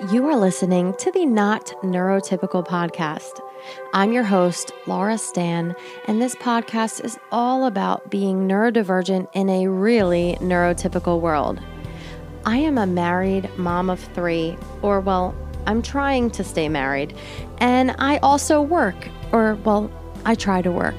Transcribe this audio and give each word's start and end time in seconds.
You 0.00 0.26
are 0.26 0.36
listening 0.36 0.92
to 0.94 1.12
the 1.12 1.24
Not 1.24 1.66
Neurotypical 1.84 2.66
podcast. 2.66 3.40
I'm 3.92 4.12
your 4.12 4.24
host, 4.24 4.72
Laura 4.88 5.14
Zdan, 5.14 5.76
and 6.08 6.20
this 6.20 6.34
podcast 6.34 7.04
is 7.04 7.16
all 7.30 7.64
about 7.66 8.10
being 8.10 8.48
neurodivergent 8.48 9.28
in 9.34 9.48
a 9.48 9.68
really 9.68 10.36
neurotypical 10.40 11.20
world. 11.20 11.60
I 12.44 12.58
am 12.58 12.76
a 12.76 12.88
married 12.88 13.48
mom 13.56 13.88
of 13.88 14.00
three, 14.00 14.58
or 14.82 14.98
well, 14.98 15.32
I'm 15.64 15.80
trying 15.80 16.28
to 16.32 16.42
stay 16.42 16.68
married, 16.68 17.16
and 17.58 17.94
I 18.00 18.18
also 18.18 18.60
work, 18.60 19.08
or 19.30 19.54
well, 19.64 19.92
I 20.24 20.34
try 20.34 20.60
to 20.60 20.72
work. 20.72 20.96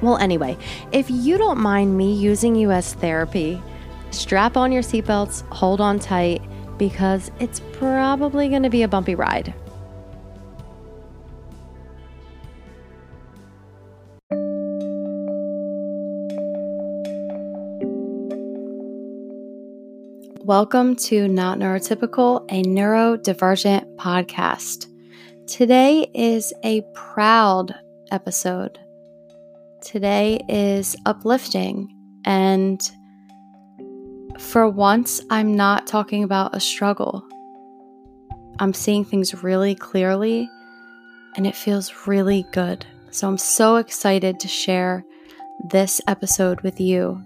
Well, 0.00 0.16
anyway, 0.16 0.56
if 0.92 1.10
you 1.10 1.38
don't 1.38 1.58
mind 1.58 1.98
me 1.98 2.14
using 2.14 2.54
you 2.54 2.70
as 2.70 2.94
therapy, 2.94 3.60
strap 4.12 4.56
on 4.56 4.70
your 4.70 4.82
seatbelts, 4.82 5.42
hold 5.52 5.80
on 5.80 5.98
tight, 5.98 6.40
because 6.78 7.30
it's 7.40 7.60
probably 7.72 8.48
going 8.48 8.62
to 8.62 8.70
be 8.70 8.82
a 8.82 8.88
bumpy 8.88 9.14
ride. 9.14 9.52
Welcome 20.48 20.96
to 20.96 21.28
Not 21.28 21.58
Neurotypical, 21.58 22.46
a 22.48 22.62
neurodivergent 22.62 23.96
podcast. 23.96 24.86
Today 25.46 26.10
is 26.14 26.54
a 26.64 26.82
proud 26.94 27.74
episode. 28.10 28.78
Today 29.82 30.40
is 30.48 30.96
uplifting, 31.04 31.86
and 32.24 32.80
for 34.38 34.68
once, 34.68 35.20
I'm 35.30 35.54
not 35.56 35.86
talking 35.86 36.22
about 36.24 36.54
a 36.54 36.60
struggle. 36.60 37.24
I'm 38.58 38.72
seeing 38.72 39.04
things 39.04 39.42
really 39.42 39.74
clearly, 39.74 40.48
and 41.36 41.46
it 41.46 41.54
feels 41.54 42.06
really 42.06 42.46
good. 42.52 42.86
So 43.10 43.28
I'm 43.28 43.38
so 43.38 43.76
excited 43.76 44.40
to 44.40 44.48
share 44.48 45.04
this 45.70 46.00
episode 46.06 46.60
with 46.62 46.80
you. 46.80 47.22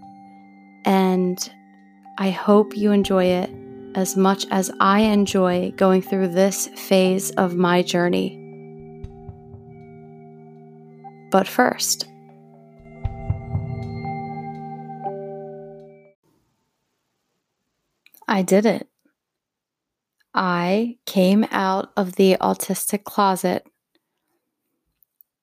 And 0.85 1.39
I 2.19 2.31
hope 2.31 2.77
you 2.77 2.93
enjoy 2.93 3.25
it 3.25 3.51
as 3.95 4.17
much 4.17 4.47
as 4.51 4.71
I 4.81 5.01
enjoy 5.01 5.73
going 5.77 6.03
through 6.03 6.29
this 6.29 6.69
phase 6.69 7.31
of 7.33 7.55
my 7.55 7.83
journey. 7.83 8.39
But 11.31 11.49
first, 11.49 12.07
I 18.33 18.41
did 18.41 18.65
it. 18.65 18.89
I 20.33 20.97
came 21.05 21.45
out 21.51 21.93
of 21.99 22.17
the 22.17 22.39
autistic 22.41 23.05
closet, 23.05 23.67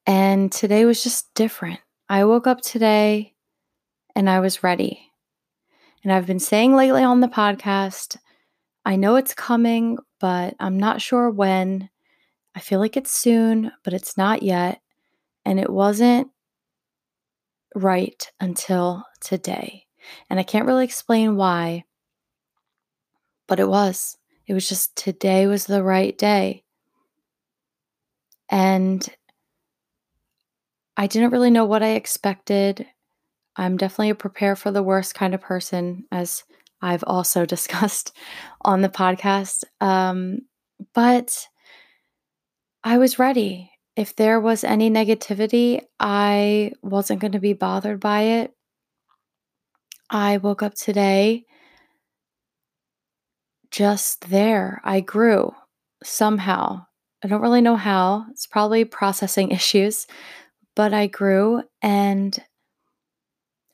and 0.08 0.52
today 0.52 0.86
was 0.86 1.04
just 1.04 1.32
different. 1.36 1.82
I 2.10 2.24
woke 2.24 2.48
up 2.48 2.62
today 2.62 3.36
and 4.16 4.28
I 4.28 4.40
was 4.40 4.64
ready. 4.64 5.12
And 6.04 6.12
I've 6.12 6.26
been 6.26 6.40
saying 6.40 6.76
lately 6.76 7.04
on 7.04 7.20
the 7.20 7.28
podcast, 7.28 8.18
I 8.84 8.96
know 8.96 9.18
it's 9.18 9.36
coming, 9.36 10.00
but 10.20 10.56
I'm 10.60 10.80
not 10.80 11.00
sure 11.00 11.30
when. 11.30 11.92
I 12.56 12.60
feel 12.60 12.80
like 12.80 12.98
it's 12.98 13.12
soon, 13.12 13.72
but 13.84 13.94
it's 13.94 14.18
not 14.18 14.42
yet. 14.42 14.82
And 15.46 15.60
it 15.60 15.70
wasn't 15.70 16.30
right 17.76 18.32
until 18.40 19.06
today. 19.22 19.86
And 20.28 20.40
I 20.40 20.44
can't 20.44 20.66
really 20.66 20.86
explain 20.86 21.36
why, 21.36 21.84
but 23.50 23.60
it 23.60 23.68
was. 23.68 24.16
It 24.48 24.54
was 24.54 24.70
just 24.70 24.96
today 24.96 25.48
was 25.48 25.66
the 25.66 25.84
right 25.84 26.18
day. 26.18 26.64
And 28.50 29.06
I 30.96 31.08
didn't 31.08 31.32
really 31.32 31.50
know 31.50 31.66
what 31.66 31.84
I 31.84 31.90
expected. 31.90 32.86
I'm 33.56 33.76
definitely 33.76 34.12
a 34.12 34.16
prepare 34.16 34.56
for 34.56 34.72
the 34.72 34.84
worst 34.84 35.16
kind 35.16 35.34
of 35.34 35.42
person, 35.42 36.06
as 36.12 36.44
I've 36.82 37.04
also 37.06 37.46
discussed 37.46 38.16
on 38.62 38.82
the 38.82 38.90
podcast. 38.90 39.64
Um, 39.82 40.40
but 40.94 41.48
I 42.84 42.98
was 42.98 43.20
ready. 43.20 43.72
If 43.96 44.16
there 44.16 44.40
was 44.40 44.64
any 44.64 44.90
negativity, 44.90 45.82
I 46.00 46.72
wasn't 46.82 47.20
going 47.20 47.34
to 47.34 47.40
be 47.40 47.54
bothered 47.54 48.00
by 48.00 48.22
it. 48.22 48.54
I 50.10 50.38
woke 50.38 50.64
up 50.64 50.76
today 50.76 51.46
just 53.72 54.30
there. 54.30 54.82
I 54.84 55.00
grew 55.00 55.54
somehow. 56.04 56.86
I 57.24 57.28
don't 57.28 57.42
really 57.42 57.62
know 57.62 57.76
how. 57.76 58.26
It's 58.32 58.48
probably 58.48 58.86
processing 58.86 59.52
issues, 59.60 60.08
but 60.76 60.94
I 60.94 61.08
grew 61.08 61.64
and 61.82 62.38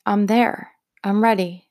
I'm 0.04 0.26
there. 0.26 0.72
I'm 1.04 1.22
ready. 1.22 1.64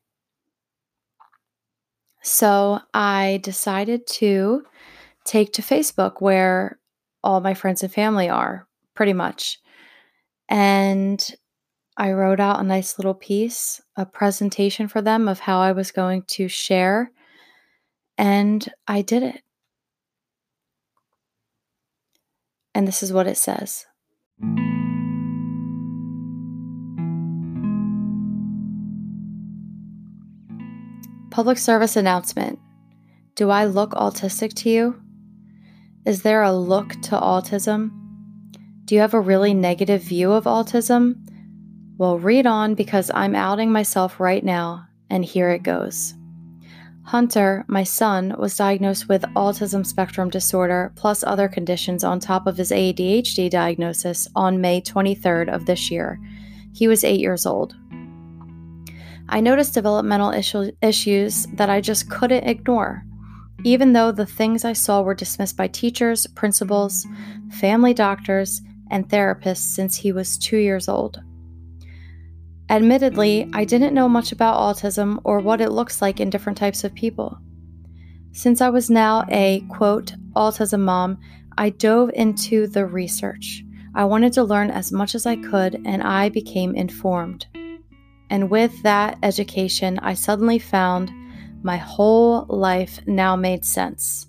So 2.22 2.80
I 2.94 3.40
decided 3.44 4.08
to 4.08 4.64
take 5.26 5.54
to 5.54 5.62
Facebook 5.62 6.22
where 6.22 6.80
all 7.24 7.42
my 7.42 7.54
friends 7.54 7.84
and 7.84 7.92
family 7.92 8.30
are, 8.30 8.68
pretty 8.94 9.14
much. 9.14 9.60
And 10.50 11.24
I 11.98 12.12
wrote 12.12 12.40
out 12.40 12.60
a 12.60 12.64
nice 12.64 12.98
little 12.98 13.14
piece, 13.14 13.82
a 13.96 14.06
presentation 14.06 14.88
for 14.88 15.02
them 15.02 15.28
of 15.28 15.40
how 15.40 15.60
I 15.60 15.72
was 15.72 15.92
going 15.92 16.24
to 16.30 16.48
share. 16.48 17.12
And 18.18 18.68
I 18.88 19.02
did 19.02 19.24
it. 19.24 19.42
And 22.74 22.88
this 22.88 23.02
is 23.04 23.14
what 23.14 23.28
it 23.28 23.38
says. 23.38 23.86
Public 31.32 31.58
service 31.58 31.96
announcement 31.98 32.60
Do 33.36 33.50
I 33.50 33.66
look 33.66 33.92
autistic 33.92 34.54
to 34.56 34.70
you? 34.70 35.02
Is 36.06 36.22
there 36.22 36.44
a 36.44 36.54
look 36.54 36.90
to 37.04 37.18
autism? 37.18 37.92
Do 38.86 38.96
you 38.96 39.02
have 39.02 39.14
a 39.14 39.20
really 39.20 39.54
negative 39.54 40.02
view 40.02 40.32
of 40.32 40.44
autism? 40.44 41.16
Well, 41.98 42.20
read 42.20 42.46
on 42.46 42.76
because 42.76 43.10
I'm 43.14 43.36
outing 43.36 43.72
myself 43.72 44.20
right 44.20 44.44
now, 44.44 44.88
and 45.10 45.26
here 45.26 45.50
it 45.50 45.64
goes. 45.64 46.14
Hunter, 47.06 47.64
my 47.68 47.84
son, 47.84 48.34
was 48.40 48.58
diagnosed 48.58 49.08
with 49.08 49.22
autism 49.36 49.86
spectrum 49.86 50.28
disorder 50.28 50.92
plus 50.96 51.24
other 51.24 51.48
conditions 51.48 52.04
on 52.04 52.20
top 52.20 52.48
of 52.48 52.58
his 52.58 52.72
ADHD 52.72 53.48
diagnosis 53.48 54.28
on 54.36 54.60
May 54.60 54.82
23rd 54.82 55.54
of 55.54 55.68
this 55.68 55.92
year. 55.92 56.20
He 56.74 56.88
was 56.88 57.04
8 57.04 57.20
years 57.20 57.46
old. 57.46 57.76
I 59.30 59.40
noticed 59.40 59.76
developmental 59.76 60.34
issues 60.82 61.46
that 61.54 61.70
I 61.70 61.80
just 61.80 62.10
couldn't 62.10 62.48
ignore, 62.48 63.04
even 63.64 63.94
though 63.94 64.12
the 64.12 64.26
things 64.26 64.66
I 64.66 64.74
saw 64.74 65.04
were 65.04 65.14
dismissed 65.14 65.58
by 65.58 65.68
teachers, 65.68 66.26
principals, 66.26 67.06
family 67.52 67.94
doctors, 67.94 68.62
and 68.90 69.08
therapists 69.08 69.58
since 69.58 69.96
he 69.96 70.12
was 70.12 70.40
two 70.40 70.58
years 70.58 70.90
old. 70.90 71.22
Admittedly, 72.70 73.48
I 73.54 73.64
didn't 73.64 73.94
know 73.94 74.10
much 74.10 74.32
about 74.32 74.58
autism 74.58 75.20
or 75.24 75.40
what 75.40 75.62
it 75.62 75.72
looks 75.72 76.02
like 76.02 76.20
in 76.20 76.32
different 76.32 76.58
types 76.58 76.84
of 76.84 76.96
people. 76.96 77.38
Since 78.32 78.60
I 78.60 78.70
was 78.70 78.90
now 78.90 79.24
a 79.30 79.62
quote, 79.70 80.14
autism 80.36 80.82
mom, 80.82 81.20
I 81.58 81.70
dove 81.70 82.10
into 82.16 82.68
the 82.68 82.86
research. 82.86 83.64
I 83.94 84.06
wanted 84.06 84.34
to 84.34 84.44
learn 84.44 84.72
as 84.72 84.92
much 84.92 85.16
as 85.16 85.26
I 85.26 85.36
could, 85.36 85.82
and 85.86 86.02
I 86.02 86.30
became 86.30 86.76
informed. 86.76 87.46
And 88.30 88.50
with 88.50 88.82
that 88.84 89.20
education, 89.22 90.00
I 90.00 90.16
suddenly 90.16 90.60
found 90.60 91.12
my 91.64 91.78
whole 91.78 92.46
life 92.50 93.00
now 93.06 93.36
made 93.36 93.64
sense. 93.64 94.28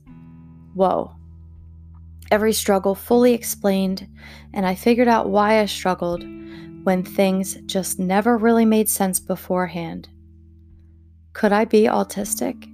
Whoa. 0.75 1.17
Every 2.31 2.53
struggle 2.53 2.95
fully 2.95 3.33
explained, 3.33 4.07
and 4.53 4.67
I 4.67 4.75
figured 4.75 5.09
out 5.09 5.31
why 5.31 5.61
I 5.61 5.67
struggled 5.67 6.23
when 6.87 7.03
things 7.03 7.57
just 7.67 7.99
never 7.99 8.39
really 8.39 8.65
made 8.65 8.89
sense 8.89 9.19
beforehand. 9.19 10.09
Could 11.33 11.51
I 11.51 11.65
be 11.65 11.83
autistic? 11.83 12.65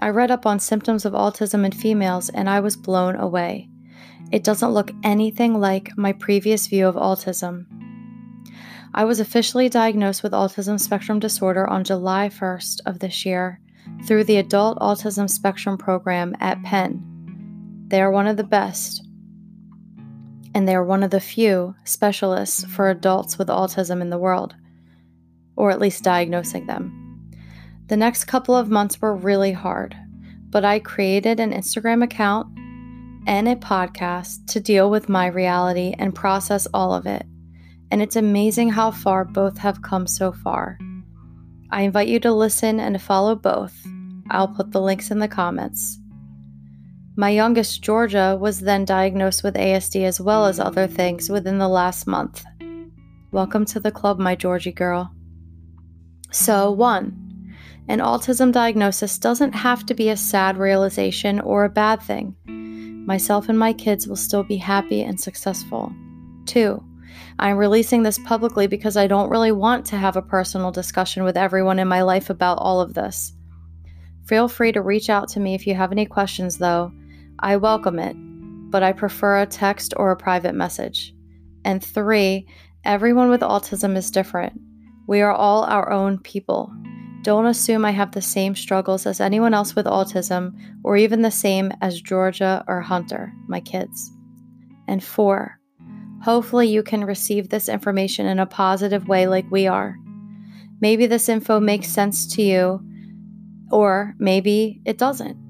I 0.00 0.08
read 0.08 0.32
up 0.32 0.46
on 0.46 0.58
symptoms 0.58 1.04
of 1.04 1.12
autism 1.12 1.64
in 1.64 1.70
females 1.70 2.28
and 2.30 2.50
I 2.50 2.58
was 2.58 2.76
blown 2.76 3.14
away. 3.14 3.68
It 4.32 4.42
doesn't 4.42 4.72
look 4.72 4.90
anything 5.04 5.60
like 5.60 5.96
my 5.96 6.12
previous 6.12 6.66
view 6.66 6.88
of 6.88 6.96
autism. 6.96 7.66
I 8.92 9.04
was 9.04 9.20
officially 9.20 9.68
diagnosed 9.68 10.24
with 10.24 10.32
autism 10.32 10.80
spectrum 10.80 11.20
disorder 11.20 11.68
on 11.68 11.84
July 11.84 12.30
1st 12.30 12.80
of 12.84 12.98
this 12.98 13.24
year 13.24 13.60
through 14.08 14.24
the 14.24 14.38
Adult 14.38 14.80
Autism 14.80 15.30
Spectrum 15.30 15.78
Program 15.78 16.34
at 16.40 16.60
Penn. 16.64 17.86
They 17.86 18.02
are 18.02 18.10
one 18.10 18.26
of 18.26 18.36
the 18.36 18.42
best, 18.42 19.06
and 20.54 20.66
they 20.66 20.74
are 20.74 20.84
one 20.84 21.02
of 21.02 21.10
the 21.10 21.20
few 21.20 21.74
specialists 21.84 22.64
for 22.64 22.90
adults 22.90 23.38
with 23.38 23.48
autism 23.48 24.00
in 24.00 24.10
the 24.10 24.18
world, 24.18 24.54
or 25.56 25.70
at 25.70 25.80
least 25.80 26.04
diagnosing 26.04 26.66
them. 26.66 26.96
The 27.88 27.96
next 27.96 28.24
couple 28.24 28.54
of 28.56 28.70
months 28.70 29.00
were 29.00 29.14
really 29.14 29.52
hard. 29.52 29.96
but 30.50 30.64
I 30.64 30.80
created 30.80 31.40
an 31.40 31.52
Instagram 31.52 32.02
account 32.02 32.48
and 33.26 33.48
a 33.48 33.56
podcast 33.56 34.46
to 34.48 34.60
deal 34.60 34.90
with 34.90 35.08
my 35.08 35.26
reality 35.26 35.94
and 35.98 36.14
process 36.14 36.66
all 36.74 36.92
of 36.92 37.06
it. 37.06 37.24
And 37.90 38.02
it's 38.02 38.16
amazing 38.16 38.70
how 38.70 38.90
far 38.90 39.24
both 39.24 39.58
have 39.58 39.82
come 39.82 40.06
so 40.06 40.32
far. 40.32 40.78
I 41.70 41.82
invite 41.82 42.08
you 42.08 42.18
to 42.20 42.32
listen 42.32 42.80
and 42.80 43.00
follow 43.00 43.36
both. 43.36 43.74
I'll 44.28 44.48
put 44.48 44.72
the 44.72 44.80
links 44.80 45.10
in 45.10 45.20
the 45.20 45.28
comments. 45.28 45.99
My 47.20 47.28
youngest, 47.28 47.82
Georgia, 47.82 48.34
was 48.40 48.60
then 48.60 48.86
diagnosed 48.86 49.44
with 49.44 49.54
ASD 49.54 50.04
as 50.04 50.22
well 50.22 50.46
as 50.46 50.58
other 50.58 50.86
things 50.86 51.28
within 51.28 51.58
the 51.58 51.68
last 51.68 52.06
month. 52.06 52.42
Welcome 53.30 53.66
to 53.66 53.78
the 53.78 53.90
club, 53.90 54.18
my 54.18 54.34
Georgie 54.34 54.72
girl. 54.72 55.12
So, 56.30 56.70
one, 56.70 57.54
an 57.88 57.98
autism 57.98 58.52
diagnosis 58.52 59.18
doesn't 59.18 59.52
have 59.52 59.84
to 59.84 59.92
be 59.92 60.08
a 60.08 60.16
sad 60.16 60.56
realization 60.56 61.40
or 61.40 61.64
a 61.64 61.68
bad 61.68 62.00
thing. 62.00 62.34
Myself 63.04 63.50
and 63.50 63.58
my 63.58 63.74
kids 63.74 64.08
will 64.08 64.16
still 64.16 64.42
be 64.42 64.56
happy 64.56 65.02
and 65.02 65.20
successful. 65.20 65.92
Two, 66.46 66.82
I'm 67.38 67.58
releasing 67.58 68.02
this 68.02 68.18
publicly 68.20 68.66
because 68.66 68.96
I 68.96 69.06
don't 69.06 69.28
really 69.28 69.52
want 69.52 69.84
to 69.88 69.98
have 69.98 70.16
a 70.16 70.22
personal 70.22 70.70
discussion 70.70 71.24
with 71.24 71.36
everyone 71.36 71.80
in 71.80 71.86
my 71.86 72.00
life 72.00 72.30
about 72.30 72.56
all 72.56 72.80
of 72.80 72.94
this. 72.94 73.34
Feel 74.24 74.48
free 74.48 74.72
to 74.72 74.80
reach 74.80 75.10
out 75.10 75.28
to 75.28 75.40
me 75.40 75.54
if 75.54 75.66
you 75.66 75.74
have 75.74 75.92
any 75.92 76.06
questions, 76.06 76.56
though, 76.56 76.94
I 77.42 77.56
welcome 77.56 77.98
it, 77.98 78.14
but 78.70 78.82
I 78.82 78.92
prefer 78.92 79.40
a 79.40 79.46
text 79.46 79.94
or 79.96 80.10
a 80.10 80.16
private 80.16 80.54
message. 80.54 81.14
And 81.64 81.82
three, 81.82 82.46
everyone 82.84 83.30
with 83.30 83.40
autism 83.40 83.96
is 83.96 84.10
different. 84.10 84.60
We 85.06 85.22
are 85.22 85.32
all 85.32 85.64
our 85.64 85.90
own 85.90 86.18
people. 86.18 86.70
Don't 87.22 87.46
assume 87.46 87.86
I 87.86 87.92
have 87.92 88.12
the 88.12 88.20
same 88.20 88.54
struggles 88.54 89.06
as 89.06 89.20
anyone 89.20 89.54
else 89.54 89.74
with 89.74 89.86
autism, 89.86 90.52
or 90.84 90.98
even 90.98 91.22
the 91.22 91.30
same 91.30 91.72
as 91.80 92.02
Georgia 92.02 92.62
or 92.68 92.82
Hunter, 92.82 93.32
my 93.48 93.60
kids. 93.60 94.10
And 94.86 95.02
four, 95.02 95.58
hopefully 96.22 96.68
you 96.68 96.82
can 96.82 97.04
receive 97.04 97.48
this 97.48 97.70
information 97.70 98.26
in 98.26 98.38
a 98.38 98.44
positive 98.44 99.08
way 99.08 99.26
like 99.26 99.50
we 99.50 99.66
are. 99.66 99.96
Maybe 100.82 101.06
this 101.06 101.28
info 101.30 101.58
makes 101.58 101.88
sense 101.88 102.26
to 102.34 102.42
you, 102.42 102.84
or 103.70 104.14
maybe 104.18 104.82
it 104.84 104.98
doesn't. 104.98 105.49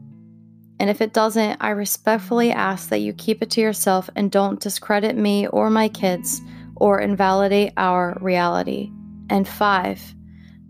And 0.81 0.89
if 0.89 1.03
it 1.03 1.13
doesn't, 1.13 1.59
I 1.61 1.71
respectfully 1.71 2.53
ask 2.53 2.89
that 2.89 3.01
you 3.01 3.13
keep 3.13 3.43
it 3.43 3.51
to 3.51 3.61
yourself 3.61 4.09
and 4.17 4.31
don't 4.31 4.59
discredit 4.59 5.15
me 5.15 5.47
or 5.47 5.69
my 5.69 5.91
kids 5.91 6.41
or 6.75 7.01
invalidate 7.01 7.75
our 7.77 8.17
reality. 8.23 8.91
And 9.29 9.47
five, 9.47 10.01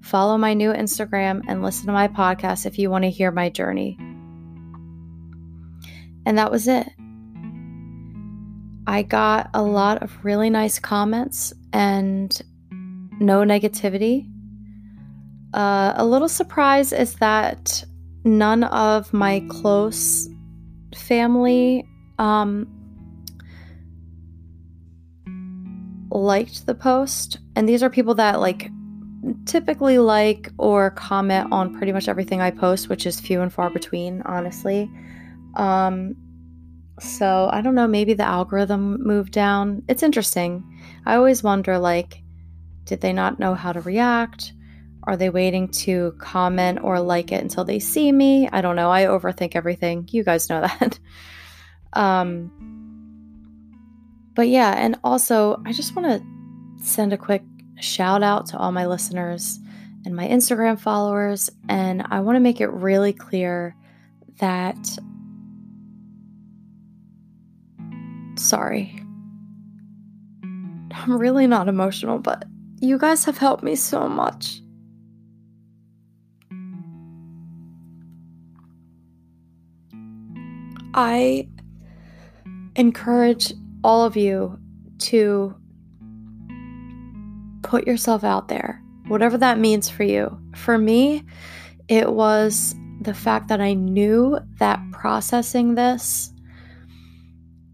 follow 0.01 0.37
my 0.37 0.53
new 0.53 0.73
Instagram 0.73 1.43
and 1.47 1.63
listen 1.63 1.87
to 1.87 1.93
my 1.93 2.09
podcast 2.09 2.67
if 2.67 2.77
you 2.77 2.91
want 2.91 3.05
to 3.05 3.11
hear 3.11 3.31
my 3.31 3.51
journey. 3.51 3.97
And 6.27 6.37
that 6.37 6.51
was 6.51 6.67
it. 6.67 6.89
I 8.89 9.03
got 9.03 9.51
a 9.55 9.63
lot 9.63 10.03
of 10.03 10.25
really 10.25 10.51
nice 10.51 10.81
comments 10.81 11.53
and 11.73 12.37
no 13.21 13.43
negativity. 13.43 14.29
Uh, 15.55 15.93
a 15.95 16.05
little 16.05 16.29
surprise 16.29 16.93
is 16.93 17.15
that 17.15 17.85
none 18.25 18.65
of 18.65 19.13
my 19.13 19.45
close 19.49 20.29
family 20.95 21.85
um, 22.19 22.67
liked 26.11 26.67
the 26.67 26.75
post. 26.75 27.39
And 27.57 27.69
these 27.69 27.83
are 27.83 27.91
people 27.91 28.15
that 28.17 28.41
like 28.41 28.71
typically 29.47 29.99
like 29.99 30.51
or 30.59 30.91
comment 30.91 31.53
on 31.53 31.75
pretty 31.75 31.93
much 31.93 32.09
everything 32.09 32.41
I 32.41 32.51
post, 32.51 32.89
which 32.89 33.07
is 33.07 33.21
few 33.21 33.41
and 33.41 33.53
far 33.53 33.71
between, 33.71 34.23
honestly. 34.23 34.91
Um, 35.57 36.17
so 36.99 37.49
I 37.53 37.61
don't 37.61 37.75
know, 37.75 37.87
maybe 37.87 38.15
the 38.15 38.25
algorithm 38.25 39.03
moved 39.03 39.33
down. 39.33 39.83
It's 39.89 40.03
interesting. 40.03 40.65
I 41.07 41.17
always 41.17 41.43
wonder 41.43 41.79
like, 41.79 42.23
did 42.85 43.01
they 43.01 43.13
not 43.13 43.39
know 43.39 43.55
how 43.55 43.73
to 43.73 43.81
react? 43.81 44.53
Are 45.05 45.17
they 45.17 45.31
waiting 45.31 45.69
to 45.69 46.15
comment 46.19 46.81
or 46.83 47.01
like 47.01 47.33
it 47.33 47.43
until 47.43 47.65
they 47.65 47.79
see 47.79 48.13
me? 48.13 48.49
I 48.53 48.61
don't 48.61 48.77
know. 48.77 48.91
I 48.91 49.05
overthink 49.05 49.57
everything. 49.57 50.09
You 50.11 50.25
guys 50.25 50.49
know 50.51 50.61
that. 50.81 50.99
um 51.93 52.51
but 54.35 54.49
yeah, 54.49 54.73
and 54.77 54.99
also 55.05 55.61
I 55.67 55.73
just 55.73 55.97
want 55.97 56.09
to 56.09 56.85
send 56.85 57.13
a 57.13 57.19
quick 57.19 57.43
shout 57.81 58.23
out 58.23 58.47
to 58.47 58.59
all 58.59 58.73
my 58.73 58.87
listeners 58.87 59.59
and 60.05 60.15
my 60.15 60.27
Instagram 60.27 60.79
followers 60.79 61.51
and 61.69 62.03
I 62.11 62.21
want 62.21 62.37
to 62.37 62.41
make 62.41 62.61
it 62.61 62.69
really 62.69 63.13
clear 63.13 63.75
that 64.39 64.79
sorry. 68.37 69.03
I'm 70.93 71.19
really 71.19 71.47
not 71.47 71.69
emotional, 71.69 72.19
but 72.19 72.45
you 72.81 72.99
guys 72.99 73.25
have 73.25 73.39
helped 73.39 73.63
me 73.63 73.77
so 73.77 74.09
much. 74.09 74.63
I 80.95 81.49
encourage 82.77 83.53
all 83.83 84.05
of 84.05 84.17
you 84.17 84.59
to 84.99 85.55
put 87.63 87.87
yourself 87.87 88.25
out 88.25 88.49
there, 88.49 88.83
whatever 89.09 89.39
that 89.39 89.59
means 89.59 89.89
for 89.89 90.03
you. 90.03 90.39
For 90.55 90.79
me, 90.79 91.25
it 91.89 92.13
was 92.13 92.75
the 93.01 93.15
fact 93.15 93.49
that 93.49 93.61
I 93.61 93.75
knew 93.75 94.39
that 94.59 94.81
processing 94.93 95.75
this 95.75 96.33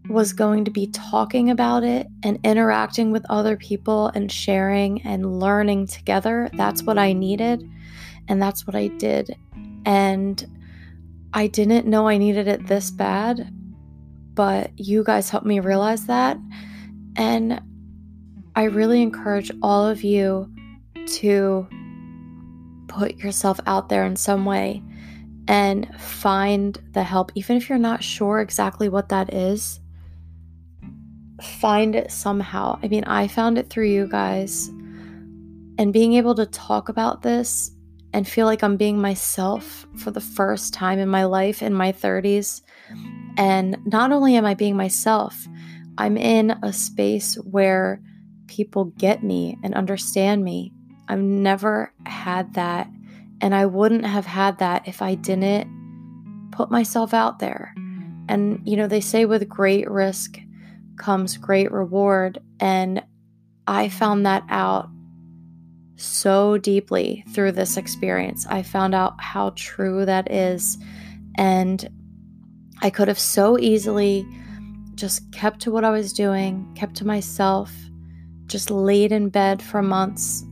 was 0.09 0.31
going 0.31 0.63
to 0.65 0.71
be 0.71 0.87
talking 0.87 1.49
about 1.49 1.83
it 1.83 2.07
and 2.23 2.39
interacting 2.43 3.11
with 3.11 3.25
other 3.29 3.57
people 3.57 4.07
and 4.15 4.31
sharing 4.31 5.01
and 5.01 5.39
learning 5.39 5.87
together. 5.87 6.49
That's 6.53 6.83
what 6.83 6.97
I 6.97 7.13
needed. 7.13 7.69
And 8.29 8.41
that's 8.41 8.65
what 8.65 8.75
I 8.75 8.87
did. 8.87 9.35
And 9.85 10.45
I 11.33 11.47
didn't 11.47 11.85
know 11.85 12.07
I 12.07 12.17
needed 12.17 12.47
it 12.47 12.67
this 12.67 12.91
bad, 12.91 13.53
but 14.33 14.71
you 14.77 15.03
guys 15.03 15.29
helped 15.29 15.45
me 15.45 15.59
realize 15.59 16.05
that. 16.05 16.37
And 17.15 17.61
I 18.55 18.63
really 18.63 19.01
encourage 19.01 19.51
all 19.61 19.85
of 19.85 20.03
you 20.03 20.51
to 21.07 21.67
put 22.87 23.17
yourself 23.17 23.59
out 23.67 23.89
there 23.89 24.05
in 24.05 24.15
some 24.15 24.45
way 24.45 24.81
and 25.47 25.89
find 25.99 26.81
the 26.93 27.03
help, 27.03 27.31
even 27.35 27.57
if 27.57 27.69
you're 27.69 27.77
not 27.77 28.03
sure 28.03 28.39
exactly 28.39 28.89
what 28.89 29.09
that 29.09 29.33
is. 29.33 29.79
Find 31.41 31.95
it 31.95 32.11
somehow. 32.11 32.79
I 32.81 32.87
mean, 32.87 33.03
I 33.03 33.27
found 33.27 33.57
it 33.57 33.69
through 33.69 33.87
you 33.87 34.07
guys. 34.07 34.69
And 35.79 35.93
being 35.93 36.13
able 36.13 36.33
to 36.35 36.45
talk 36.47 36.89
about 36.89 37.21
this 37.21 37.71
and 38.17 38.27
feel 38.27 38.47
like 38.47 38.63
I'm 38.63 38.77
being 38.77 38.99
myself 38.99 39.85
for 39.95 40.09
the 40.09 40.19
first 40.19 40.73
time 40.73 40.97
in 40.97 41.07
my 41.07 41.25
life 41.25 41.61
in 41.61 41.71
my 41.71 41.91
30s. 41.91 42.63
And 43.37 43.77
not 43.85 44.11
only 44.11 44.35
am 44.35 44.43
I 44.43 44.55
being 44.55 44.75
myself, 44.75 45.47
I'm 45.99 46.17
in 46.17 46.49
a 46.63 46.73
space 46.73 47.35
where 47.35 48.01
people 48.47 48.85
get 48.85 49.21
me 49.21 49.59
and 49.63 49.75
understand 49.75 50.43
me. 50.43 50.73
I've 51.07 51.19
never 51.19 51.93
had 52.07 52.55
that. 52.55 52.89
And 53.39 53.53
I 53.53 53.67
wouldn't 53.67 54.07
have 54.07 54.25
had 54.25 54.57
that 54.57 54.87
if 54.87 55.03
I 55.03 55.13
didn't 55.13 56.49
put 56.51 56.71
myself 56.71 57.13
out 57.13 57.37
there. 57.37 57.71
And, 58.27 58.59
you 58.67 58.77
know, 58.77 58.87
they 58.87 58.99
say 58.99 59.25
with 59.25 59.47
great 59.47 59.87
risk 59.87 60.39
comes 60.97 61.37
great 61.37 61.71
reward. 61.71 62.39
And 62.59 63.03
I 63.67 63.89
found 63.89 64.25
that 64.25 64.43
out 64.49 64.89
so 65.97 66.57
deeply 66.57 67.23
through 67.33 67.51
this 67.51 67.75
experience. 67.75 68.45
I 68.47 68.63
found 68.63 68.95
out 68.95 69.19
how 69.19 69.51
true 69.55 70.05
that 70.05 70.31
is. 70.31 70.77
And 71.35 71.89
I 72.81 72.89
could 72.89 73.07
have 73.07 73.19
so 73.19 73.57
easily 73.59 74.25
just 74.95 75.31
kept 75.31 75.59
to 75.61 75.71
what 75.71 75.83
I 75.83 75.89
was 75.89 76.13
doing, 76.13 76.71
kept 76.75 76.95
to 76.97 77.05
myself, 77.05 77.73
just 78.45 78.71
laid 78.71 79.11
in 79.11 79.29
bed 79.29 79.61
for 79.61 79.81
months, 79.81 80.43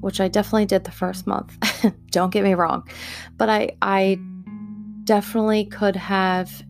which 0.00 0.20
I 0.20 0.28
definitely 0.28 0.66
did 0.66 0.84
the 0.84 0.90
first 0.90 1.26
month. 1.26 1.56
Don't 2.10 2.32
get 2.32 2.44
me 2.44 2.54
wrong. 2.54 2.88
But 3.36 3.48
I 3.48 3.70
I 3.82 4.18
definitely 5.04 5.64
could 5.66 5.96
have 5.96 6.62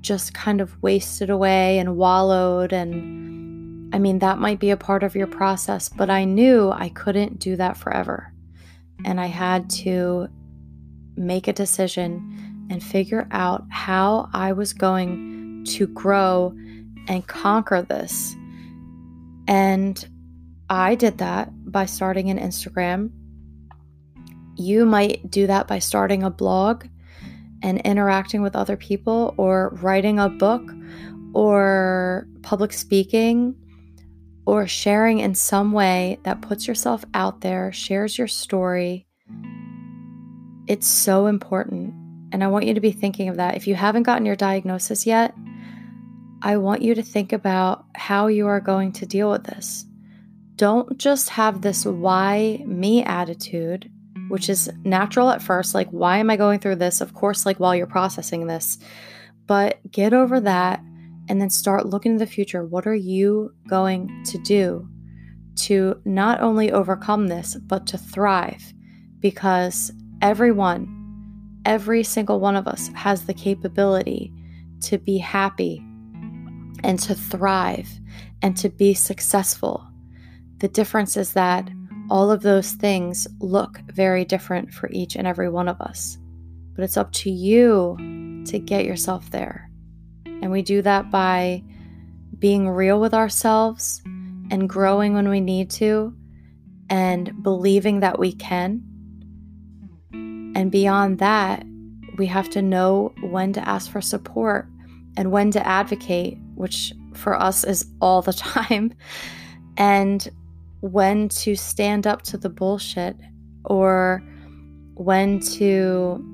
just 0.00 0.34
kind 0.34 0.60
of 0.60 0.80
wasted 0.82 1.30
away 1.30 1.78
and 1.78 1.96
wallowed 1.96 2.72
and 2.72 3.49
I 3.92 3.98
mean, 3.98 4.20
that 4.20 4.38
might 4.38 4.60
be 4.60 4.70
a 4.70 4.76
part 4.76 5.02
of 5.02 5.16
your 5.16 5.26
process, 5.26 5.88
but 5.88 6.10
I 6.10 6.24
knew 6.24 6.70
I 6.70 6.90
couldn't 6.90 7.38
do 7.38 7.56
that 7.56 7.76
forever. 7.76 8.32
And 9.04 9.20
I 9.20 9.26
had 9.26 9.68
to 9.70 10.28
make 11.16 11.48
a 11.48 11.52
decision 11.52 12.66
and 12.70 12.82
figure 12.82 13.26
out 13.30 13.64
how 13.70 14.28
I 14.32 14.52
was 14.52 14.72
going 14.72 15.64
to 15.70 15.86
grow 15.88 16.54
and 17.08 17.26
conquer 17.26 17.82
this. 17.82 18.36
And 19.48 20.06
I 20.68 20.94
did 20.94 21.18
that 21.18 21.50
by 21.72 21.86
starting 21.86 22.30
an 22.30 22.38
Instagram. 22.38 23.10
You 24.56 24.86
might 24.86 25.28
do 25.30 25.48
that 25.48 25.66
by 25.66 25.80
starting 25.80 26.22
a 26.22 26.30
blog. 26.30 26.86
and 27.62 27.78
interacting 27.82 28.40
with 28.40 28.56
other 28.56 28.76
people 28.76 29.34
or 29.36 29.76
writing 29.82 30.18
a 30.18 30.28
book 30.28 30.62
or 31.34 32.26
public 32.42 32.72
speaking 32.72 33.54
or 34.46 34.66
sharing 34.66 35.20
in 35.20 35.34
some 35.34 35.72
way 35.72 36.18
that 36.24 36.42
puts 36.42 36.66
yourself 36.66 37.04
out 37.14 37.40
there, 37.40 37.72
shares 37.72 38.18
your 38.18 38.28
story. 38.28 39.06
It's 40.66 40.86
so 40.86 41.26
important. 41.26 41.94
And 42.32 42.44
I 42.44 42.48
want 42.48 42.66
you 42.66 42.74
to 42.74 42.80
be 42.80 42.92
thinking 42.92 43.28
of 43.28 43.36
that. 43.36 43.56
If 43.56 43.66
you 43.66 43.74
haven't 43.74 44.04
gotten 44.04 44.26
your 44.26 44.36
diagnosis 44.36 45.06
yet, 45.06 45.34
I 46.42 46.56
want 46.56 46.82
you 46.82 46.94
to 46.94 47.02
think 47.02 47.32
about 47.32 47.84
how 47.94 48.28
you 48.28 48.46
are 48.46 48.60
going 48.60 48.92
to 48.92 49.06
deal 49.06 49.30
with 49.30 49.44
this. 49.44 49.84
Don't 50.56 50.96
just 50.96 51.28
have 51.30 51.60
this 51.60 51.84
why 51.84 52.62
me 52.66 53.02
attitude, 53.02 53.90
which 54.28 54.48
is 54.48 54.70
natural 54.84 55.30
at 55.30 55.42
first. 55.42 55.74
Like, 55.74 55.88
why 55.90 56.18
am 56.18 56.30
I 56.30 56.36
going 56.36 56.60
through 56.60 56.76
this? 56.76 57.00
Of 57.00 57.14
course, 57.14 57.44
like 57.44 57.58
while 57.58 57.74
you're 57.74 57.86
processing 57.86 58.46
this. 58.46 58.78
But 59.46 59.80
get 59.90 60.14
over 60.14 60.40
that 60.40 60.82
and 61.30 61.40
then 61.40 61.48
start 61.48 61.86
looking 61.86 62.14
to 62.14 62.18
the 62.18 62.30
future. 62.30 62.64
What 62.64 62.88
are 62.88 62.94
you 62.94 63.54
going 63.68 64.24
to 64.24 64.38
do 64.38 64.88
to 65.60 65.94
not 66.04 66.40
only 66.40 66.72
overcome 66.72 67.28
this, 67.28 67.54
but 67.54 67.86
to 67.86 67.98
thrive? 67.98 68.74
Because 69.20 69.92
everyone, 70.22 70.88
every 71.64 72.02
single 72.02 72.40
one 72.40 72.56
of 72.56 72.66
us 72.66 72.88
has 72.96 73.26
the 73.26 73.32
capability 73.32 74.32
to 74.80 74.98
be 74.98 75.18
happy 75.18 75.80
and 76.82 76.98
to 76.98 77.14
thrive 77.14 77.88
and 78.42 78.56
to 78.56 78.68
be 78.68 78.92
successful. 78.92 79.86
The 80.58 80.68
difference 80.68 81.16
is 81.16 81.34
that 81.34 81.70
all 82.10 82.32
of 82.32 82.42
those 82.42 82.72
things 82.72 83.28
look 83.38 83.78
very 83.86 84.24
different 84.24 84.74
for 84.74 84.90
each 84.90 85.14
and 85.14 85.28
every 85.28 85.48
one 85.48 85.68
of 85.68 85.80
us. 85.80 86.18
But 86.74 86.82
it's 86.82 86.96
up 86.96 87.12
to 87.12 87.30
you 87.30 87.96
to 88.46 88.58
get 88.58 88.84
yourself 88.84 89.30
there. 89.30 89.69
And 90.42 90.50
we 90.50 90.62
do 90.62 90.82
that 90.82 91.10
by 91.10 91.62
being 92.38 92.68
real 92.68 93.00
with 93.00 93.14
ourselves 93.14 94.02
and 94.50 94.68
growing 94.68 95.14
when 95.14 95.28
we 95.28 95.40
need 95.40 95.70
to 95.70 96.14
and 96.88 97.42
believing 97.42 98.00
that 98.00 98.18
we 98.18 98.32
can. 98.32 98.82
And 100.12 100.72
beyond 100.72 101.18
that, 101.20 101.64
we 102.16 102.26
have 102.26 102.50
to 102.50 102.62
know 102.62 103.14
when 103.20 103.52
to 103.52 103.68
ask 103.68 103.90
for 103.90 104.00
support 104.00 104.66
and 105.16 105.30
when 105.30 105.50
to 105.52 105.66
advocate, 105.66 106.38
which 106.54 106.92
for 107.14 107.40
us 107.40 107.64
is 107.64 107.86
all 108.00 108.22
the 108.22 108.32
time, 108.56 108.92
and 109.76 110.28
when 110.80 111.28
to 111.28 111.54
stand 111.54 112.06
up 112.06 112.22
to 112.22 112.36
the 112.36 112.48
bullshit 112.48 113.16
or 113.64 114.22
when 114.94 115.40
to 115.40 116.24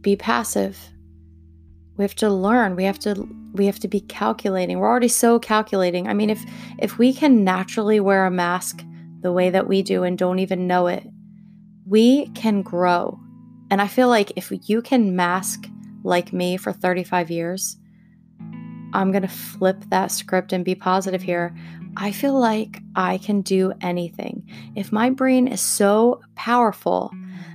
be 0.00 0.16
passive. 0.16 0.91
We 1.96 2.04
have 2.04 2.14
to 2.16 2.30
learn. 2.30 2.76
We 2.76 2.84
have 2.84 2.98
to 3.00 3.28
we 3.52 3.66
have 3.66 3.78
to 3.80 3.88
be 3.88 4.00
calculating. 4.00 4.78
We're 4.78 4.88
already 4.88 5.08
so 5.08 5.38
calculating. 5.38 6.08
I 6.08 6.14
mean, 6.14 6.30
if 6.30 6.42
if 6.78 6.98
we 6.98 7.12
can 7.12 7.44
naturally 7.44 8.00
wear 8.00 8.24
a 8.24 8.30
mask 8.30 8.84
the 9.20 9.32
way 9.32 9.50
that 9.50 9.68
we 9.68 9.82
do 9.82 10.02
and 10.02 10.18
don't 10.18 10.38
even 10.38 10.66
know 10.66 10.86
it, 10.86 11.06
we 11.86 12.28
can 12.28 12.62
grow. 12.62 13.20
And 13.70 13.80
I 13.80 13.86
feel 13.86 14.08
like 14.08 14.32
if 14.36 14.52
you 14.68 14.82
can 14.82 15.16
mask 15.16 15.66
like 16.04 16.32
me 16.32 16.56
for 16.56 16.72
35 16.72 17.30
years, 17.30 17.76
I'm 18.92 19.10
going 19.12 19.22
to 19.22 19.28
flip 19.28 19.84
that 19.88 20.10
script 20.10 20.52
and 20.52 20.64
be 20.64 20.74
positive 20.74 21.22
here. 21.22 21.54
I 21.96 22.12
feel 22.12 22.38
like 22.38 22.80
I 22.96 23.18
can 23.18 23.42
do 23.42 23.72
anything. 23.80 24.48
If 24.74 24.92
my 24.92 25.10
brain 25.10 25.48
is 25.48 25.60
so 25.60 26.20
powerful 26.34 27.12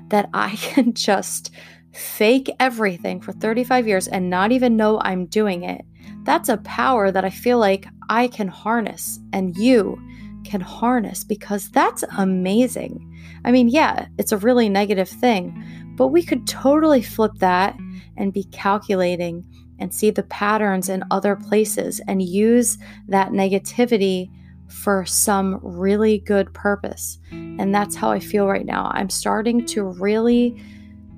that 0.10 0.30
I 0.34 0.50
can 0.56 0.94
just 0.94 1.52
fake 1.98 2.50
everything 2.60 3.20
for 3.20 3.32
35 3.32 3.88
years 3.88 4.08
and 4.08 4.30
not 4.30 4.52
even 4.52 4.78
know 4.78 5.00
I'm 5.02 5.26
doing 5.26 5.64
it, 5.64 5.84
that's 6.24 6.50
a 6.50 6.58
power 6.58 7.12
that 7.12 7.26
I 7.26 7.30
feel 7.30 7.58
like 7.58 7.88
I 8.10 8.28
can 8.28 8.48
harness 8.48 9.20
and 9.34 9.56
you 9.58 10.00
can 10.46 10.62
harness 10.62 11.24
because 11.24 11.70
that's 11.72 12.04
amazing. 12.18 13.04
I 13.44 13.52
mean, 13.52 13.68
yeah, 13.68 14.08
it's 14.18 14.32
a 14.32 14.38
really 14.38 14.70
negative 14.70 15.10
thing, 15.10 15.64
but 15.98 16.08
we 16.08 16.24
could 16.24 16.48
totally 16.48 17.02
flip 17.02 17.34
that 17.40 17.76
and 18.16 18.34
be 18.34 18.44
calculating 18.46 19.46
and 19.80 19.94
see 19.94 20.10
the 20.10 20.24
patterns 20.24 20.90
in 20.90 21.04
other 21.12 21.36
places 21.36 22.00
and 22.08 22.22
use 22.22 22.78
that 23.08 23.32
negativity 23.32 24.30
for 24.68 25.06
some 25.06 25.60
really 25.62 26.20
good 26.20 26.54
purpose. 26.54 27.20
And 27.32 27.74
that's 27.74 27.96
how 27.96 28.12
I 28.12 28.20
feel 28.20 28.48
right 28.48 28.66
now. 28.66 28.92
I'm 28.94 29.10
starting 29.10 29.66
to 29.68 29.84
really 29.84 30.62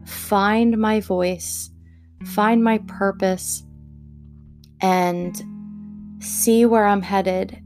find 0.10 0.78
my 0.78 1.00
voice, 1.00 1.70
find 2.26 2.64
my 2.64 2.80
purpose, 2.80 3.64
and 4.82 5.42
see 6.20 6.66
where 6.66 6.86
I'm 6.86 7.02
headed. 7.02 7.62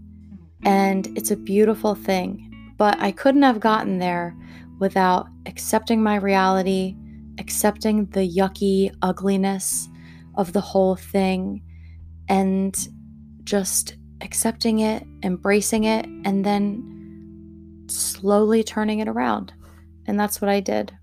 And 0.63 1.07
it's 1.17 1.31
a 1.31 1.35
beautiful 1.35 1.95
thing. 1.95 2.49
But 2.77 2.99
I 2.99 3.11
couldn't 3.11 3.43
have 3.43 3.59
gotten 3.59 3.99
there 3.99 4.35
without 4.79 5.27
accepting 5.45 6.01
my 6.01 6.15
reality, 6.15 6.95
accepting 7.39 8.05
the 8.07 8.27
yucky 8.27 8.93
ugliness 9.01 9.87
of 10.35 10.53
the 10.53 10.61
whole 10.61 10.95
thing 10.95 11.61
and 12.27 12.87
just 13.43 13.95
accepting 14.21 14.79
it, 14.79 15.05
embracing 15.23 15.83
it, 15.83 16.05
and 16.25 16.45
then 16.45 17.85
slowly 17.89 18.63
turning 18.63 18.99
it 18.99 19.07
around. 19.07 19.53
And 20.07 20.19
that's 20.19 20.41
what 20.41 20.49
I 20.49 20.59
did. 20.59 20.93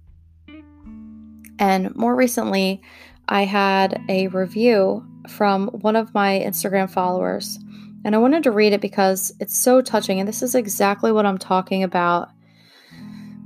And 1.60 1.94
more 1.94 2.16
recently, 2.16 2.82
I 3.28 3.44
had 3.44 4.02
a 4.08 4.26
review 4.28 5.06
from 5.28 5.68
one 5.68 5.94
of 5.94 6.14
my 6.14 6.42
Instagram 6.44 6.90
followers. 6.90 7.58
And 8.04 8.14
I 8.14 8.18
wanted 8.18 8.42
to 8.44 8.50
read 8.50 8.72
it 8.72 8.80
because 8.80 9.30
it's 9.40 9.56
so 9.56 9.82
touching. 9.82 10.18
And 10.18 10.28
this 10.28 10.42
is 10.42 10.54
exactly 10.54 11.12
what 11.12 11.26
I'm 11.26 11.36
talking 11.36 11.82
about 11.82 12.30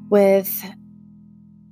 with 0.09 0.65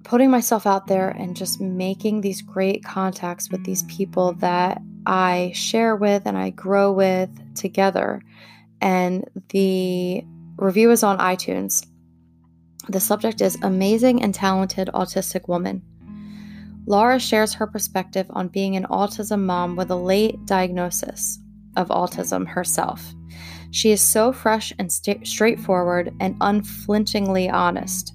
putting 0.03 0.31
myself 0.31 0.67
out 0.67 0.89
there 0.89 1.11
and 1.11 1.37
just 1.37 1.61
making 1.61 2.21
these 2.21 2.43
great 2.43 2.85
contacts 2.85 3.49
with 3.51 3.65
these 3.65 3.85
people 3.85 4.33
that 4.35 4.83
I 5.07 5.53
share 5.55 5.95
with 5.95 6.27
and 6.27 6.37
I 6.37 6.51
grow 6.51 6.93
with 6.93 7.55
together. 7.55 8.21
And 8.81 9.25
the 9.51 10.25
review 10.57 10.91
is 10.91 11.05
on 11.05 11.19
iTunes. 11.19 11.87
The 12.89 12.99
subject 12.99 13.41
is 13.41 13.57
Amazing 13.63 14.23
and 14.23 14.35
Talented 14.35 14.91
Autistic 14.93 15.47
Woman. 15.47 15.83
Laura 16.87 17.19
shares 17.19 17.55
her 17.55 17.67
perspective 17.67 18.27
on 18.31 18.49
being 18.49 18.77
an 18.77 18.87
autism 18.91 19.43
mom 19.43 19.77
with 19.77 19.91
a 19.91 19.97
late 19.97 20.45
diagnosis 20.47 21.39
of 21.77 21.89
autism 21.89 22.47
herself. 22.47 23.15
She 23.71 23.91
is 23.93 24.01
so 24.01 24.33
fresh 24.33 24.73
and 24.79 24.93
st- 24.93 25.27
straightforward 25.27 26.13
and 26.21 26.37
unflinchingly 26.41 27.49
honest. 27.49 28.15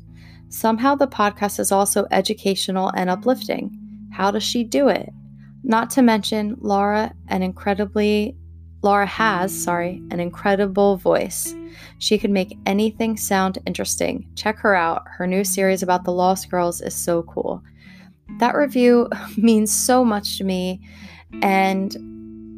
Somehow 0.50 0.96
the 0.96 1.08
podcast 1.08 1.60
is 1.60 1.72
also 1.72 2.06
educational 2.12 2.90
and 2.96 3.10
uplifting. 3.10 3.76
How 4.12 4.32
does 4.32 4.44
she 4.44 4.64
do 4.64 4.88
it? 4.88 5.10
Not 5.64 5.90
to 5.92 6.02
mention 6.02 6.58
Laura 6.60 7.14
an 7.28 7.44
incredibly 7.44 8.38
Laura 8.84 9.08
has, 9.08 9.64
sorry, 9.64 10.02
an 10.12 10.20
incredible 10.20 10.98
voice. 10.98 11.54
She 11.98 12.18
can 12.18 12.32
make 12.32 12.58
anything 12.66 13.18
sound 13.18 13.58
interesting. 13.66 14.30
Check 14.36 14.58
her 14.60 14.76
out. 14.76 15.04
Her 15.08 15.26
new 15.26 15.44
series 15.44 15.82
about 15.82 16.04
the 16.04 16.12
Lost 16.12 16.50
Girls 16.52 16.80
is 16.82 16.94
so 16.94 17.24
cool. 17.24 17.64
That 18.40 18.56
review 18.56 19.10
means 19.38 19.72
so 19.72 20.04
much 20.04 20.38
to 20.38 20.44
me 20.44 20.82
and 21.42 21.96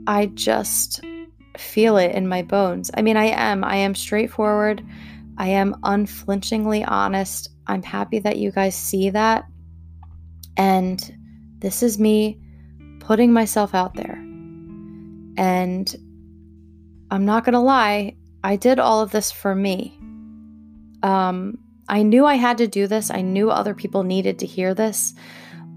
I 0.08 0.28
just 0.28 1.02
feel 1.58 1.98
it 1.98 2.14
in 2.16 2.28
my 2.28 2.42
bones. 2.42 2.92
I 2.96 3.02
mean, 3.02 3.18
I 3.18 3.26
am 3.26 3.64
I 3.64 3.76
am 3.78 3.96
straightforward. 3.96 4.86
I 5.38 5.48
am 5.48 5.76
unflinchingly 5.84 6.84
honest. 6.84 7.50
I'm 7.68 7.84
happy 7.84 8.20
that 8.20 8.38
you 8.38 8.52
guys 8.52 8.76
see 8.76 9.10
that. 9.12 9.46
And 10.58 11.00
this 11.60 11.82
is 11.82 12.00
me 12.00 12.40
putting 13.00 13.32
myself 13.32 13.74
out 13.74 13.94
there. 13.96 14.16
And 15.38 15.96
I'm 17.12 17.26
not 17.26 17.46
going 17.46 17.54
to 17.54 17.60
lie, 17.60 18.18
I 18.44 18.58
did 18.58 18.80
all 18.80 19.02
of 19.02 19.12
this 19.12 19.32
for 19.32 19.56
me. 19.56 19.98
Um, 21.02 21.58
I 21.88 22.04
knew 22.04 22.26
I 22.26 22.36
had 22.36 22.58
to 22.58 22.68
do 22.68 22.88
this. 22.88 23.10
I 23.10 23.22
knew 23.22 23.50
other 23.50 23.74
people 23.74 24.04
needed 24.04 24.40
to 24.40 24.46
hear 24.46 24.74
this. 24.74 25.14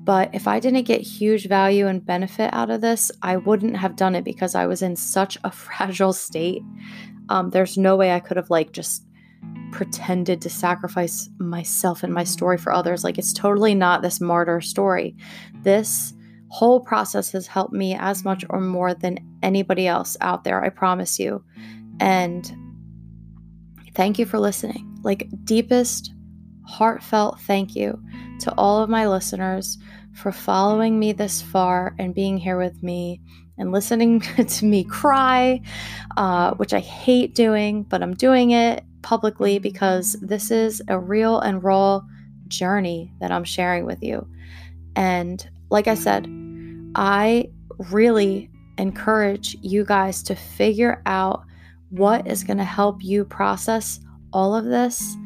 But 0.04 0.34
if 0.34 0.48
I 0.48 0.58
didn't 0.58 0.82
get 0.82 1.00
huge 1.00 1.46
value 1.46 1.86
and 1.86 2.04
benefit 2.04 2.52
out 2.52 2.70
of 2.70 2.80
this, 2.80 3.12
I 3.22 3.36
wouldn't 3.36 3.76
have 3.76 3.94
done 3.94 4.16
it 4.16 4.24
because 4.24 4.54
I 4.54 4.66
was 4.66 4.82
in 4.82 4.96
such 4.96 5.38
a 5.44 5.50
fragile 5.52 6.12
state. 6.12 6.62
Um, 7.28 7.50
there's 7.50 7.78
no 7.78 7.96
way 7.96 8.12
I 8.12 8.20
could 8.20 8.36
have 8.36 8.50
like 8.50 8.72
just 8.72 9.04
pretended 9.70 10.40
to 10.42 10.50
sacrifice 10.50 11.28
myself 11.38 12.02
and 12.02 12.12
my 12.12 12.24
story 12.24 12.58
for 12.58 12.72
others. 12.72 13.04
Like, 13.04 13.18
it's 13.18 13.32
totally 13.32 13.74
not 13.74 14.02
this 14.02 14.20
martyr 14.20 14.60
story. 14.60 15.16
This 15.62 16.12
whole 16.48 16.80
process 16.80 17.30
has 17.32 17.46
helped 17.46 17.72
me 17.72 17.96
as 17.98 18.24
much 18.24 18.44
or 18.50 18.60
more 18.60 18.94
than 18.94 19.18
anybody 19.42 19.86
else 19.86 20.16
out 20.20 20.44
there, 20.44 20.62
I 20.62 20.68
promise 20.68 21.18
you. 21.18 21.44
And 22.00 22.52
thank 23.94 24.18
you 24.18 24.26
for 24.26 24.38
listening. 24.38 24.98
Like, 25.02 25.28
deepest, 25.44 26.12
heartfelt 26.66 27.40
thank 27.40 27.74
you 27.74 28.00
to 28.42 28.54
all 28.56 28.82
of 28.82 28.90
my 28.90 29.06
listeners 29.06 29.78
for 30.14 30.32
following 30.32 30.98
me 30.98 31.12
this 31.12 31.40
far 31.40 31.94
and 31.98 32.14
being 32.14 32.36
here 32.36 32.58
with 32.58 32.82
me 32.82 33.20
and 33.56 33.72
listening 33.72 34.20
to 34.48 34.64
me 34.64 34.84
cry, 34.84 35.60
uh, 36.16 36.54
which 36.54 36.74
I 36.74 36.80
hate 36.80 37.34
doing, 37.34 37.84
but 37.84 38.02
I'm 38.02 38.14
doing 38.14 38.50
it 38.50 38.84
publicly 39.02 39.58
because 39.58 40.16
this 40.20 40.50
is 40.50 40.82
a 40.88 40.98
real 40.98 41.38
and 41.40 41.62
raw 41.62 42.02
journey 42.48 43.12
that 43.20 43.30
I'm 43.30 43.44
sharing 43.44 43.86
with 43.86 44.02
you. 44.02 44.26
And 44.96 45.48
like 45.70 45.86
I 45.86 45.94
said, 45.94 46.26
I 46.94 47.50
really 47.90 48.50
encourage 48.78 49.56
you 49.62 49.84
guys 49.84 50.22
to 50.24 50.34
figure 50.34 51.02
out 51.06 51.44
what 51.90 52.26
is 52.26 52.42
going 52.42 52.58
to 52.58 52.64
help 52.64 53.04
you 53.04 53.24
process 53.24 54.00
all 54.32 54.54
of 54.54 54.64
this 54.64 55.16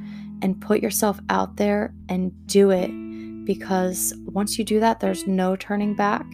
and 0.42 0.60
put 0.60 0.82
yourself 0.82 1.18
out 1.30 1.56
there 1.56 1.94
and 2.08 2.32
do 2.46 2.70
it 2.70 2.90
because 3.46 4.12
once 4.26 4.58
you 4.58 4.64
do 4.64 4.80
that, 4.80 5.00
there's 5.00 5.26
no 5.26 5.56
turning 5.56 5.94
back. 5.94 6.26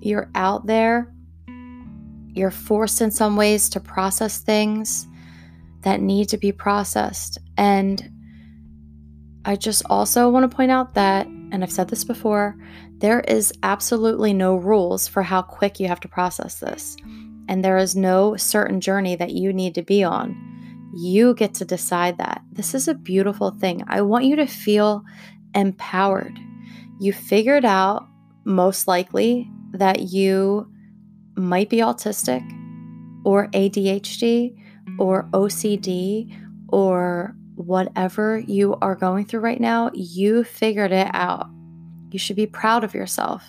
You're 0.00 0.30
out 0.34 0.66
there, 0.66 1.12
you're 2.28 2.50
forced 2.50 3.00
in 3.00 3.10
some 3.10 3.36
ways 3.36 3.68
to 3.70 3.80
process 3.80 4.38
things 4.38 5.06
that 5.82 6.00
need 6.00 6.28
to 6.28 6.38
be 6.38 6.52
processed. 6.52 7.38
And 7.56 8.10
I 9.44 9.56
just 9.56 9.82
also 9.88 10.28
want 10.28 10.50
to 10.50 10.54
point 10.54 10.70
out 10.70 10.94
that, 10.94 11.26
and 11.26 11.62
I've 11.62 11.72
said 11.72 11.88
this 11.88 12.04
before, 12.04 12.56
there 12.98 13.20
is 13.20 13.52
absolutely 13.62 14.32
no 14.32 14.56
rules 14.56 15.06
for 15.06 15.22
how 15.22 15.42
quick 15.42 15.80
you 15.80 15.88
have 15.88 16.00
to 16.00 16.08
process 16.08 16.60
this. 16.60 16.96
And 17.48 17.64
there 17.64 17.78
is 17.78 17.94
no 17.94 18.36
certain 18.36 18.80
journey 18.80 19.16
that 19.16 19.32
you 19.32 19.52
need 19.52 19.74
to 19.76 19.82
be 19.82 20.02
on. 20.02 20.36
You 20.94 21.34
get 21.34 21.54
to 21.54 21.64
decide 21.64 22.18
that. 22.18 22.42
This 22.52 22.74
is 22.74 22.88
a 22.88 22.94
beautiful 22.94 23.50
thing. 23.50 23.84
I 23.86 24.02
want 24.02 24.24
you 24.24 24.36
to 24.36 24.46
feel 24.46 25.04
empowered. 25.56 26.38
You 27.00 27.12
figured 27.12 27.64
out, 27.64 28.06
most 28.44 28.86
likely, 28.86 29.50
that 29.72 30.12
you 30.12 30.70
might 31.34 31.68
be 31.68 31.78
autistic 31.78 32.42
or 33.24 33.48
ADHD 33.48 34.56
or 34.98 35.24
OCD 35.32 36.32
or 36.68 37.34
whatever 37.56 38.38
you 38.38 38.76
are 38.80 38.94
going 38.94 39.24
through 39.24 39.40
right 39.40 39.60
now. 39.60 39.90
You 39.92 40.44
figured 40.44 40.92
it 40.92 41.08
out 41.12 41.48
you 42.10 42.18
should 42.18 42.36
be 42.36 42.46
proud 42.46 42.84
of 42.84 42.94
yourself 42.94 43.44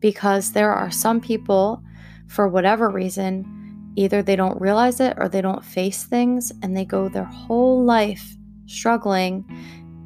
because 0.00 0.52
there 0.52 0.72
are 0.72 0.90
some 0.90 1.20
people, 1.20 1.82
for 2.28 2.48
whatever 2.48 2.88
reason, 2.88 3.92
either 3.96 4.22
they 4.22 4.36
don't 4.36 4.60
realize 4.60 5.00
it 5.00 5.14
or 5.18 5.28
they 5.28 5.42
don't 5.42 5.64
face 5.64 6.04
things 6.04 6.52
and 6.62 6.76
they 6.76 6.84
go 6.84 7.08
their 7.08 7.24
whole 7.24 7.84
life 7.84 8.36
struggling 8.66 9.44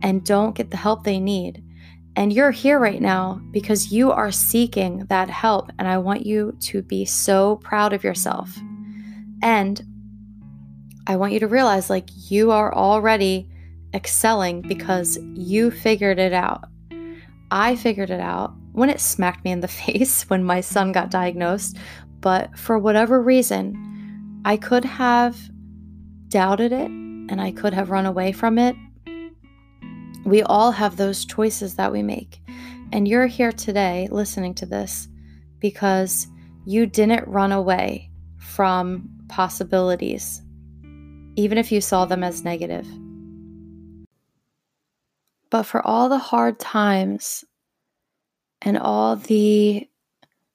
and 0.02 0.24
don't 0.24 0.54
get 0.54 0.70
the 0.70 0.76
help 0.76 1.04
they 1.04 1.20
need. 1.20 1.62
And 2.16 2.32
you're 2.32 2.50
here 2.50 2.78
right 2.78 3.00
now 3.00 3.40
because 3.50 3.92
you 3.92 4.10
are 4.10 4.32
seeking 4.32 5.06
that 5.06 5.30
help. 5.30 5.70
And 5.78 5.86
I 5.86 5.98
want 5.98 6.26
you 6.26 6.56
to 6.60 6.82
be 6.82 7.04
so 7.04 7.56
proud 7.56 7.92
of 7.92 8.04
yourself. 8.04 8.56
And 9.42 9.80
I 11.06 11.16
want 11.16 11.32
you 11.32 11.40
to 11.40 11.46
realize 11.46 11.88
like 11.88 12.08
you 12.30 12.50
are 12.50 12.74
already 12.74 13.48
excelling 13.94 14.62
because 14.62 15.18
you 15.34 15.70
figured 15.70 16.18
it 16.18 16.32
out. 16.32 16.64
I 17.50 17.76
figured 17.76 18.10
it 18.10 18.20
out 18.20 18.54
when 18.72 18.90
it 18.90 19.00
smacked 19.00 19.44
me 19.44 19.52
in 19.52 19.60
the 19.60 19.68
face 19.86 20.28
when 20.28 20.44
my 20.44 20.60
son 20.60 20.92
got 20.92 21.10
diagnosed, 21.10 21.76
but 22.20 22.56
for 22.58 22.78
whatever 22.78 23.20
reason, 23.20 24.42
I 24.44 24.56
could 24.56 24.84
have 24.84 25.36
doubted 26.28 26.72
it 26.72 26.90
and 26.90 27.40
I 27.40 27.50
could 27.50 27.74
have 27.74 27.90
run 27.90 28.06
away 28.06 28.32
from 28.32 28.58
it. 28.58 28.76
We 30.30 30.44
all 30.44 30.70
have 30.70 30.96
those 30.96 31.24
choices 31.24 31.74
that 31.74 31.90
we 31.90 32.04
make. 32.04 32.40
And 32.92 33.08
you're 33.08 33.26
here 33.26 33.50
today 33.50 34.06
listening 34.12 34.54
to 34.54 34.66
this 34.66 35.08
because 35.58 36.28
you 36.64 36.86
didn't 36.86 37.26
run 37.26 37.50
away 37.50 38.12
from 38.38 39.10
possibilities, 39.28 40.40
even 41.34 41.58
if 41.58 41.72
you 41.72 41.80
saw 41.80 42.04
them 42.04 42.22
as 42.22 42.44
negative. 42.44 42.86
But 45.50 45.64
for 45.64 45.84
all 45.84 46.08
the 46.08 46.18
hard 46.18 46.60
times 46.60 47.44
and 48.62 48.78
all 48.78 49.16
the 49.16 49.88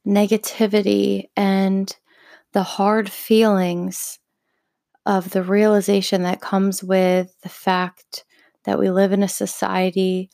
negativity 0.08 1.26
and 1.36 1.93
the 2.54 2.63
hard 2.63 3.10
feelings 3.10 4.19
of 5.06 5.32
the 5.32 5.43
realization 5.43 6.23
that 6.23 6.39
comes 6.39 6.82
with 6.82 7.36
the 7.41 7.50
fact 7.50 8.23
that 8.65 8.80
we 8.80 8.89
live 8.89 9.12
in 9.12 9.23
a 9.23 9.28
society 9.28 10.30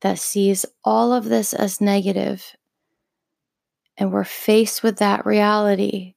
that 0.00 0.18
sees 0.18 0.66
all 0.84 1.12
of 1.12 1.24
this 1.24 1.52
as 1.52 1.80
negative, 1.80 2.56
and 3.96 4.12
we're 4.12 4.24
faced 4.24 4.82
with 4.82 4.98
that 4.98 5.26
reality. 5.26 6.14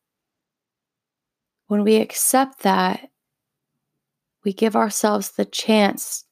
When 1.67 1.83
we 1.83 1.97
accept 1.97 2.61
that, 2.63 3.09
we 4.43 4.53
give 4.53 4.75
ourselves 4.75 5.31
the 5.31 5.45
chance 5.45 6.25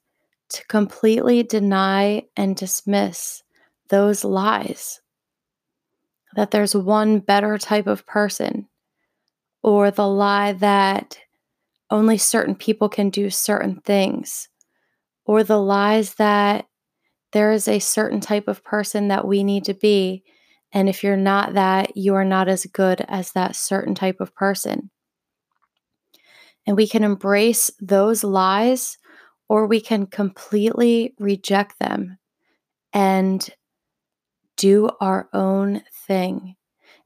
to 0.49 0.65
completely 0.67 1.43
deny 1.43 2.23
and 2.37 2.55
dismiss 2.55 3.43
those 3.89 4.23
lies 4.23 5.01
that 6.35 6.51
there's 6.51 6.75
one 6.75 7.19
better 7.19 7.57
type 7.57 7.87
of 7.87 8.05
person, 8.05 8.67
or 9.61 9.91
the 9.91 10.07
lie 10.07 10.53
that 10.53 11.17
only 11.89 12.17
certain 12.17 12.55
people 12.55 12.89
can 12.89 13.09
do 13.09 13.29
certain 13.29 13.79
things, 13.81 14.49
or 15.25 15.43
the 15.43 15.59
lies 15.59 16.15
that 16.15 16.67
there 17.31 17.51
is 17.51 17.67
a 17.67 17.79
certain 17.79 18.21
type 18.21 18.47
of 18.47 18.63
person 18.63 19.07
that 19.07 19.27
we 19.27 19.43
need 19.43 19.65
to 19.65 19.73
be. 19.73 20.23
And 20.71 20.87
if 20.87 21.03
you're 21.03 21.17
not 21.17 21.53
that, 21.53 21.97
you 21.97 22.15
are 22.15 22.25
not 22.25 22.47
as 22.47 22.65
good 22.65 23.01
as 23.07 23.31
that 23.31 23.55
certain 23.55 23.95
type 23.95 24.19
of 24.19 24.35
person. 24.35 24.91
And 26.65 26.77
we 26.77 26.87
can 26.87 27.03
embrace 27.03 27.71
those 27.79 28.23
lies 28.23 28.97
or 29.49 29.67
we 29.67 29.81
can 29.81 30.07
completely 30.07 31.13
reject 31.19 31.79
them 31.79 32.17
and 32.93 33.47
do 34.55 34.89
our 35.01 35.27
own 35.33 35.81
thing. 36.07 36.55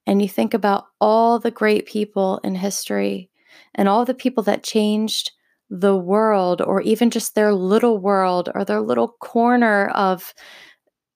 And 0.05 0.21
you 0.21 0.29
think 0.29 0.53
about 0.53 0.85
all 1.01 1.39
the 1.39 1.51
great 1.51 1.85
people 1.85 2.39
in 2.43 2.55
history 2.55 3.29
and 3.73 3.89
all 3.89 4.05
the 4.05 4.13
people 4.13 4.43
that 4.43 4.63
changed 4.63 5.31
the 5.69 5.97
world, 5.97 6.61
or 6.61 6.81
even 6.81 7.09
just 7.09 7.35
their 7.35 7.53
little 7.53 7.97
world 7.97 8.49
or 8.55 8.63
their 8.63 8.81
little 8.81 9.09
corner 9.19 9.89
of 9.89 10.33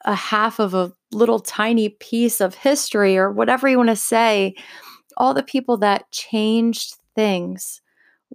a 0.06 0.16
half 0.16 0.60
of 0.60 0.74
a 0.74 0.92
little 1.12 1.40
tiny 1.40 1.90
piece 1.90 2.42
of 2.42 2.56
history, 2.56 3.18
or 3.18 3.32
whatever 3.32 3.68
you 3.68 3.78
want 3.78 3.90
to 3.90 3.96
say. 3.96 4.54
All 5.18 5.34
the 5.34 5.44
people 5.44 5.78
that 5.78 6.10
changed 6.12 6.96
things 7.16 7.82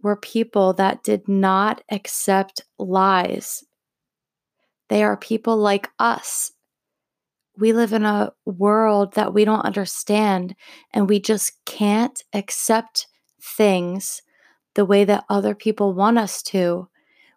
were 0.03 0.17
people 0.17 0.73
that 0.75 1.03
did 1.03 1.27
not 1.27 1.83
accept 1.91 2.63
lies. 2.79 3.65
They 4.89 5.03
are 5.03 5.17
people 5.17 5.57
like 5.57 5.91
us. 5.99 6.53
We 7.59 7.73
live 7.73 7.93
in 7.93 8.05
a 8.05 8.33
world 8.45 9.15
that 9.15 9.33
we 9.33 9.45
don't 9.45 9.65
understand, 9.65 10.55
and 10.93 11.09
we 11.09 11.19
just 11.19 11.53
can't 11.65 12.23
accept 12.33 13.07
things 13.41 14.23
the 14.77 14.85
way 14.85 15.05
that 15.05 15.25
other 15.29 15.55
people 15.55 15.93
want 15.93 16.19
us 16.19 16.43
to. 16.45 16.89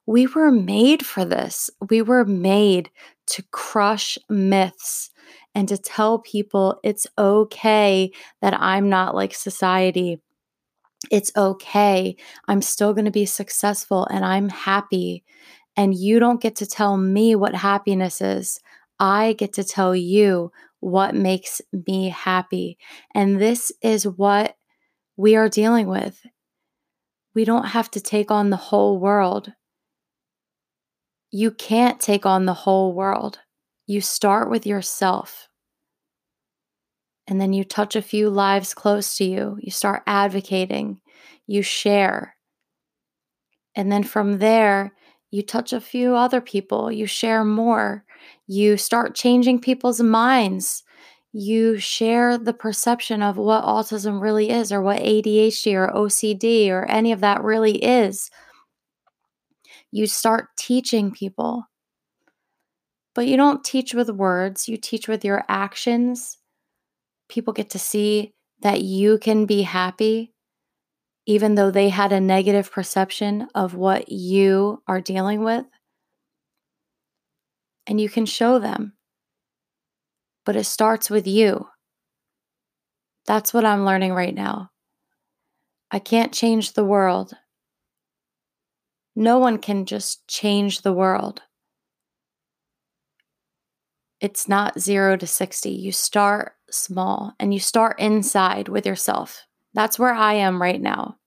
We 0.05 0.27
were 0.27 0.51
made 0.51 1.05
for 1.05 1.25
this. 1.25 1.69
We 1.89 2.01
were 2.01 2.25
made 2.25 2.91
to 3.27 3.43
crush 3.51 4.17
myths 4.29 5.09
and 5.55 5.67
to 5.67 5.77
tell 5.77 6.19
people 6.19 6.79
it's 6.83 7.07
okay 7.17 8.11
that 8.41 8.53
I'm 8.59 8.89
not 8.89 9.15
like 9.15 9.33
society 9.33 10.21
it's 11.11 11.31
okay. 11.35 12.15
I'm 12.47 12.61
still 12.61 12.93
going 12.93 13.05
to 13.05 13.11
be 13.11 13.25
successful 13.25 14.05
and 14.07 14.25
I'm 14.25 14.49
happy. 14.49 15.23
And 15.75 15.95
you 15.95 16.19
don't 16.19 16.41
get 16.41 16.57
to 16.57 16.65
tell 16.65 16.97
me 16.97 17.35
what 17.35 17.55
happiness 17.55 18.21
is. 18.21 18.59
I 18.99 19.33
get 19.33 19.53
to 19.53 19.63
tell 19.63 19.95
you 19.95 20.51
what 20.81 21.15
makes 21.15 21.61
me 21.87 22.09
happy. 22.09 22.77
And 23.15 23.39
this 23.39 23.71
is 23.81 24.05
what 24.05 24.55
we 25.15 25.35
are 25.35 25.49
dealing 25.49 25.87
with. 25.87 26.25
We 27.35 27.45
don't 27.45 27.67
have 27.67 27.91
to 27.91 28.01
take 28.01 28.31
on 28.31 28.49
the 28.49 28.57
whole 28.57 28.99
world. 28.99 29.53
You 31.31 31.51
can't 31.51 31.99
take 31.99 32.25
on 32.25 32.45
the 32.45 32.53
whole 32.53 32.93
world. 32.93 33.39
You 33.85 34.01
start 34.01 34.49
with 34.49 34.65
yourself 34.65 35.49
and 37.29 37.39
then 37.39 37.53
you 37.53 37.63
touch 37.63 37.95
a 37.95 38.01
few 38.01 38.27
lives 38.29 38.73
close 38.73 39.15
to 39.17 39.23
you. 39.23 39.59
You 39.61 39.71
start 39.71 40.01
advocating, 40.07 40.99
you 41.45 41.61
share. 41.61 42.35
And 43.75 43.91
then 43.91 44.03
from 44.03 44.39
there, 44.39 44.93
you 45.29 45.43
touch 45.43 45.71
a 45.71 45.79
few 45.79 46.15
other 46.15 46.41
people, 46.41 46.91
you 46.91 47.05
share 47.05 47.45
more, 47.45 48.03
you 48.47 48.77
start 48.77 49.13
changing 49.13 49.61
people's 49.61 50.01
minds. 50.01 50.83
You 51.31 51.77
share 51.79 52.37
the 52.37 52.53
perception 52.53 53.21
of 53.21 53.37
what 53.37 53.63
autism 53.63 54.21
really 54.21 54.49
is, 54.49 54.71
or 54.71 54.81
what 54.81 54.99
ADHD 54.99 55.73
or 55.75 55.87
OCD 55.93 56.69
or 56.69 56.85
any 56.85 57.11
of 57.11 57.21
that 57.21 57.43
really 57.43 57.77
is. 57.83 58.29
You 59.91 60.07
start 60.07 60.47
teaching 60.57 61.11
people. 61.11 61.65
but 63.15 63.27
you 63.27 63.37
don't 63.37 63.63
teach 63.63 63.93
with 63.93 64.09
words, 64.09 64.67
you 64.69 64.77
teach 64.77 65.07
with 65.07 65.25
your 65.25 65.43
actions. 65.49 66.37
People 67.27 67.53
get 67.53 67.69
to 67.71 67.79
see 67.79 68.33
that 68.61 68.81
you 68.81 69.17
can 69.19 69.45
be 69.45 69.61
happy 69.63 70.33
even 71.25 71.55
though 71.55 71.69
they 71.71 71.89
had 71.89 72.11
a 72.11 72.19
negative 72.19 72.71
perception 72.71 73.47
of 73.53 73.75
what 73.75 74.09
you 74.11 74.81
are 74.87 75.01
dealing 75.01 75.43
with. 75.43 75.65
And 77.85 78.01
you 78.01 78.09
can 78.09 78.25
show 78.25 78.57
them. 78.59 78.93
But 80.49 80.55
it 80.55 80.63
starts 80.63 81.11
with 81.11 81.27
you. 81.27 81.67
That's 83.27 83.53
what 83.53 83.65
I'm 83.65 83.85
learning 83.85 84.13
right 84.13 84.33
now. 84.33 84.71
I 85.91 85.99
can't 85.99 86.33
change 86.33 86.73
the 86.73 86.83
world. 86.83 87.33
No 89.15 89.37
one 89.37 89.59
can 89.59 89.85
just 89.85 90.27
change 90.27 90.81
the 90.81 90.91
world. 90.91 91.43
It's 94.19 94.49
not 94.49 94.79
zero 94.79 95.15
to 95.17 95.27
60. 95.27 95.69
You 95.69 95.91
start 95.91 96.53
small 96.71 97.35
and 97.39 97.53
you 97.53 97.59
start 97.59 97.99
inside 97.99 98.69
with 98.69 98.87
yourself. 98.87 99.45
That's 99.75 99.99
where 99.99 100.15
I 100.15 100.33
am 100.33 100.59
right 100.59 100.81
now. 100.81 101.17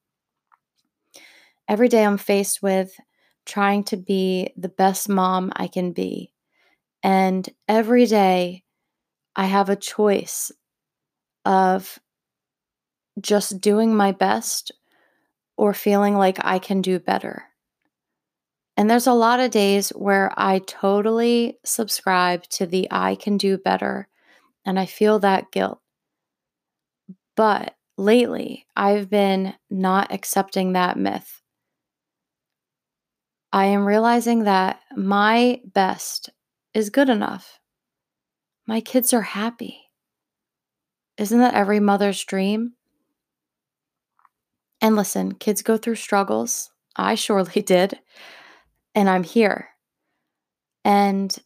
Every 1.69 1.87
day 1.87 2.05
I'm 2.05 2.19
faced 2.19 2.61
with 2.61 2.93
trying 3.47 3.85
to 3.85 3.97
be 3.97 4.53
the 4.57 4.69
best 4.69 5.09
mom 5.09 5.53
I 5.55 5.69
can 5.69 5.93
be. 5.93 6.33
And 7.05 7.49
every 7.69 8.07
day 8.07 8.65
I 9.37 9.47
have 9.47 9.69
a 9.69 9.77
choice 9.77 10.53
of 11.45 11.99
just 13.21 13.61
doing 13.61 13.95
my 13.95 14.13
best 14.13 14.73
or 15.57 15.75
feeling 15.75 16.17
like 16.17 16.39
I 16.45 16.59
can 16.59 16.83
do 16.83 16.99
better. 16.99 17.45
And 18.77 18.91
there's 18.91 19.07
a 19.07 19.13
lot 19.13 19.41
of 19.41 19.51
days 19.51 19.91
where 19.91 20.33
I 20.37 20.61
totally 20.61 21.59
subscribe 21.65 22.45
to 22.51 22.67
the 22.67 22.89
I 22.91 23.15
can 23.17 23.37
do 23.37 23.59
better 23.59 24.09
and 24.65 24.79
I 24.81 24.87
feel 24.87 25.19
that 25.21 25.53
guilt. 25.53 25.81
But 27.37 27.77
lately, 27.97 28.67
I've 28.77 29.09
been 29.11 29.55
not 29.71 30.13
accepting 30.13 30.73
that 30.73 30.99
myth. 30.99 31.43
I 33.53 33.67
am 33.67 33.87
realizing 33.87 34.45
that 34.45 34.81
my 34.97 35.61
best 35.65 36.31
is 36.75 36.91
good 36.91 37.09
enough. 37.09 37.59
My 38.73 38.81
kids 38.81 39.13
are 39.13 39.21
happy. 39.21 39.91
Isn't 41.19 41.41
that 41.41 41.53
every 41.53 41.79
mother's 41.79 42.25
dream? 42.25 42.73
And 44.81 44.97
listen, 44.97 45.35
kids 45.35 45.61
go 45.61 45.77
through 45.77 45.97
struggles. 45.97 46.71
I 46.97 47.15
surely 47.17 47.61
did. 47.61 48.01
And 48.95 49.11
I'm 49.11 49.25
here. 49.25 49.69
And 50.87 51.37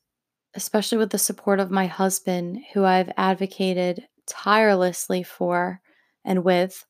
especially 0.55 0.99
with 0.99 1.11
the 1.11 1.19
support 1.19 1.59
of 1.59 1.69
my 1.69 1.87
husband, 1.87 2.61
who 2.73 2.85
I've 2.85 3.11
advocated 3.17 4.07
tirelessly 4.29 5.25
for 5.25 5.81
and 6.25 6.45
with, 6.45 6.87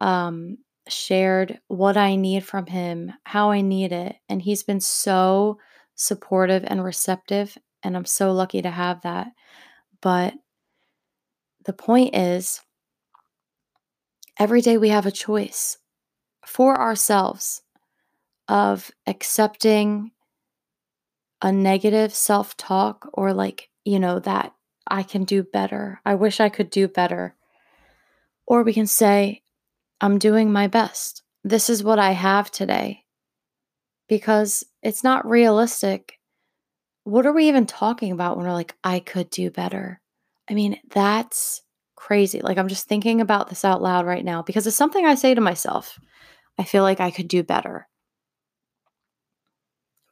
um, 0.00 0.58
shared 0.86 1.58
what 1.66 1.96
I 1.96 2.14
need 2.14 2.44
from 2.44 2.66
him, 2.66 3.12
how 3.24 3.50
I 3.50 3.60
need 3.60 3.90
it. 3.90 4.14
And 4.28 4.40
he's 4.40 4.62
been 4.62 4.78
so 4.78 5.58
supportive 5.96 6.62
and 6.64 6.84
receptive. 6.84 7.58
And 7.84 7.96
I'm 7.96 8.06
so 8.06 8.32
lucky 8.32 8.62
to 8.62 8.70
have 8.70 9.02
that. 9.02 9.28
But 10.00 10.34
the 11.64 11.72
point 11.72 12.16
is, 12.16 12.60
every 14.38 14.60
day 14.60 14.78
we 14.78 14.88
have 14.88 15.06
a 15.06 15.12
choice 15.12 15.78
for 16.46 16.80
ourselves 16.80 17.62
of 18.48 18.90
accepting 19.06 20.10
a 21.40 21.52
negative 21.52 22.14
self 22.14 22.56
talk 22.56 23.08
or 23.12 23.32
like, 23.32 23.68
you 23.84 23.98
know, 23.98 24.18
that 24.20 24.52
I 24.86 25.02
can 25.02 25.24
do 25.24 25.42
better. 25.42 26.00
I 26.04 26.14
wish 26.14 26.40
I 26.40 26.48
could 26.48 26.70
do 26.70 26.88
better. 26.88 27.34
Or 28.46 28.62
we 28.62 28.72
can 28.72 28.86
say, 28.86 29.42
I'm 30.00 30.18
doing 30.18 30.52
my 30.52 30.66
best. 30.66 31.22
This 31.42 31.70
is 31.70 31.82
what 31.82 31.98
I 31.98 32.12
have 32.12 32.50
today. 32.50 33.04
Because 34.08 34.64
it's 34.82 35.02
not 35.02 35.26
realistic. 35.26 36.18
What 37.04 37.26
are 37.26 37.32
we 37.32 37.48
even 37.48 37.66
talking 37.66 38.12
about 38.12 38.36
when 38.36 38.46
we're 38.46 38.52
like, 38.52 38.74
I 38.82 38.98
could 38.98 39.30
do 39.30 39.50
better? 39.50 40.00
I 40.48 40.54
mean, 40.54 40.80
that's 40.90 41.62
crazy. 41.96 42.40
Like, 42.40 42.58
I'm 42.58 42.68
just 42.68 42.86
thinking 42.88 43.20
about 43.20 43.48
this 43.48 43.64
out 43.64 43.82
loud 43.82 44.06
right 44.06 44.24
now 44.24 44.42
because 44.42 44.66
it's 44.66 44.76
something 44.76 45.04
I 45.04 45.14
say 45.14 45.34
to 45.34 45.40
myself. 45.40 45.98
I 46.58 46.64
feel 46.64 46.82
like 46.82 47.00
I 47.00 47.10
could 47.10 47.28
do 47.28 47.42
better. 47.42 47.88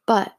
But 0.05 0.33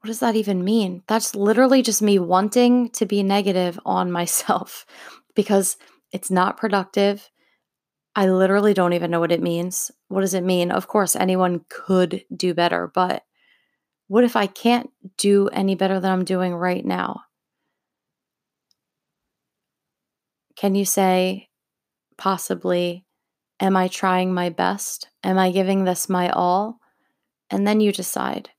what 0.00 0.08
does 0.08 0.20
that 0.20 0.36
even 0.36 0.64
mean? 0.64 1.02
That's 1.06 1.34
literally 1.34 1.82
just 1.82 2.02
me 2.02 2.18
wanting 2.18 2.90
to 2.90 3.06
be 3.06 3.22
negative 3.22 3.78
on 3.84 4.10
myself 4.20 4.86
because 5.34 5.76
it's 6.10 6.30
not 6.30 6.56
productive. 6.56 7.30
I 8.16 8.28
literally 8.28 8.74
don't 8.74 8.92
even 8.94 9.10
know 9.10 9.20
what 9.20 9.32
it 9.32 9.42
means. 9.42 9.90
What 10.08 10.22
does 10.22 10.34
it 10.34 10.44
mean? 10.44 10.70
Of 10.70 10.88
course, 10.88 11.16
anyone 11.16 11.64
could 11.68 12.24
do 12.34 12.54
better, 12.54 12.90
but 12.92 13.24
what 14.12 14.24
if 14.24 14.36
I 14.36 14.46
can't 14.46 14.90
do 15.16 15.48
any 15.48 15.74
better 15.74 15.98
than 15.98 16.12
I'm 16.12 16.26
doing 16.26 16.54
right 16.54 16.84
now? 16.84 17.22
Can 20.54 20.74
you 20.74 20.84
say, 20.84 21.48
possibly, 22.18 23.06
am 23.58 23.74
I 23.74 23.88
trying 23.88 24.34
my 24.34 24.50
best? 24.50 25.08
Am 25.24 25.38
I 25.38 25.50
giving 25.50 25.84
this 25.84 26.10
my 26.10 26.28
all? 26.28 26.78
And 27.48 27.66
then 27.66 27.80
you 27.80 27.90
decide. 27.90 28.50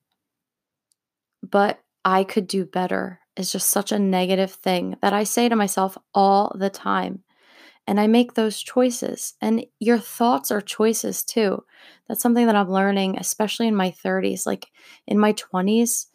But 1.43 1.79
I 2.03 2.23
could 2.23 2.47
do 2.47 2.65
better 2.65 3.19
is 3.37 3.51
just 3.51 3.69
such 3.69 3.91
a 3.91 3.99
negative 3.99 4.53
thing 4.53 4.95
that 5.03 5.13
I 5.13 5.23
say 5.23 5.49
to 5.49 5.55
myself 5.55 5.99
all 6.15 6.55
the 6.57 6.71
time 6.71 7.22
and 7.87 7.99
I 7.99 8.07
make 8.07 8.33
those 8.33 8.61
choices. 8.61 9.33
And 9.41 9.65
your 9.79 9.99
thoughts 9.99 10.51
are 10.51 10.61
choices 10.61 11.23
too. 11.23 11.63
That's 12.07 12.21
something 12.21 12.45
that 12.47 12.55
I'm 12.55 12.71
learning, 12.71 13.17
especially 13.17 13.67
in 13.67 13.75
my 13.75 13.91
30s. 13.91 14.45
Like 14.45 14.67
in 15.07 15.19
my 15.19 15.33
20s, 15.33 16.07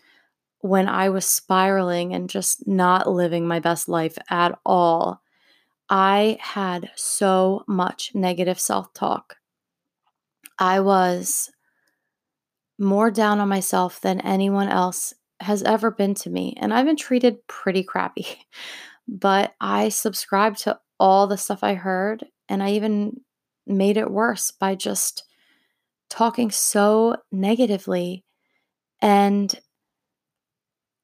when 0.61 0.89
I 0.89 1.11
was 1.11 1.27
spiraling 1.27 2.15
and 2.15 2.29
just 2.29 2.67
not 2.67 3.09
living 3.09 3.47
my 3.47 3.61
best 3.61 3.89
life 3.89 4.19
at 4.31 4.59
all, 4.65 5.23
I 5.89 6.39
had 6.41 6.91
so 6.97 7.65
much 7.69 8.13
negative 8.15 8.59
self 8.59 8.93
talk. 8.93 9.37
I 10.59 10.81
was 10.81 11.51
more 12.79 13.11
down 13.11 13.41
on 13.41 13.49
myself 13.49 14.01
than 14.01 14.21
anyone 14.21 14.69
else 14.69 15.15
has 15.41 15.63
ever 15.63 15.91
been 15.91 16.15
to 16.15 16.31
me. 16.31 16.55
And 16.59 16.73
I've 16.73 16.87
been 16.87 16.97
treated 16.97 17.47
pretty 17.47 17.83
crappy. 17.83 18.27
But 19.11 19.55
I 19.59 19.89
subscribe 19.89 20.59
to 20.59 20.79
all 20.99 21.27
the 21.27 21.37
stuff 21.37 21.63
I 21.63 21.75
heard. 21.75 22.27
And 22.49 22.63
I 22.63 22.71
even 22.73 23.21
made 23.67 23.97
it 23.97 24.11
worse 24.11 24.51
by 24.51 24.75
just 24.75 25.25
talking 26.09 26.51
so 26.51 27.17
negatively. 27.31 28.25
And 29.01 29.55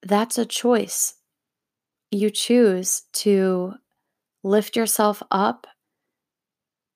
that's 0.03 0.39
a 0.39 0.47
choice. 0.47 1.15
You 2.11 2.31
choose 2.31 3.03
to 3.15 3.75
lift 4.43 4.77
yourself 4.77 5.23
up 5.31 5.67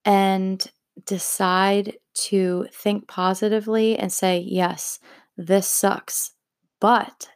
and 0.04 0.64
decide 1.04 1.96
to 2.14 2.66
think 2.72 3.06
positively 3.08 3.96
and 3.96 4.12
say, 4.12 4.38
yes, 4.38 4.98
this 5.36 5.68
sucks. 5.68 6.32
But 6.80 7.28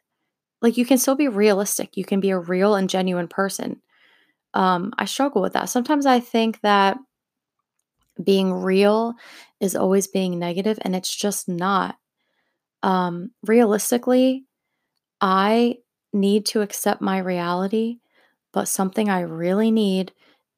like 0.61 0.77
you 0.77 0.87
can 0.87 0.99
still 0.99 1.15
be 1.15 1.29
realistic. 1.29 1.97
You 1.97 2.05
can 2.05 2.21
be 2.21 2.31
a 2.31 2.39
real 2.39 2.75
and 2.75 2.89
genuine 2.89 3.29
person 3.29 3.81
um, 4.55 4.93
I 4.99 5.05
struggle 5.07 5.43
with 5.43 5.55
that. 5.55 5.69
Sometimes 5.69 6.07
I 6.07 6.21
think 6.21 6.61
that 6.61 6.99
being 8.23 8.53
real 8.53 9.15
is 9.61 9.75
always 9.75 10.07
being 10.07 10.39
negative, 10.39 10.79
and 10.83 10.95
it's 10.95 11.15
just 11.15 11.49
not. 11.49 11.97
Um, 12.83 13.31
realistically, 13.47 14.45
I 15.21 15.77
need 16.13 16.47
to 16.47 16.61
accept 16.61 17.01
my 17.01 17.19
reality, 17.19 17.99
but 18.53 18.69
something 18.69 19.09
I 19.09 19.21
really 19.21 19.71
need 19.71 20.13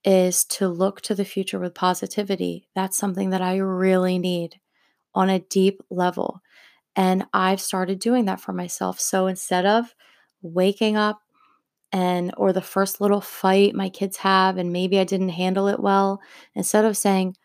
is 0.04 0.44
to 0.44 0.68
look 0.68 1.00
to 1.02 1.14
the 1.14 1.24
future 1.24 1.58
with 1.58 1.74
positivity. 1.74 2.68
That's 2.74 2.96
something 2.96 3.30
that 3.30 3.42
I 3.42 3.56
really 3.56 4.18
need 4.18 4.60
on 5.14 5.30
a 5.30 5.38
deep 5.38 5.80
level. 5.90 6.40
And 6.96 7.26
I've 7.32 7.60
started 7.60 7.98
doing 7.98 8.26
that 8.26 8.40
for 8.40 8.52
myself. 8.52 9.00
So 9.00 9.26
instead 9.26 9.66
of 9.66 9.94
waking 10.42 10.96
up 10.96 11.20
and 11.94 12.32
or 12.36 12.52
the 12.52 12.60
first 12.60 13.00
little 13.00 13.20
fight 13.20 13.72
my 13.72 13.88
kids 13.88 14.16
have 14.16 14.58
and 14.58 14.72
maybe 14.72 14.98
I 14.98 15.04
didn't 15.04 15.28
handle 15.28 15.68
it 15.68 15.78
well, 15.78 16.20
instead 16.56 16.84
of 16.84 16.96
saying 16.96 17.36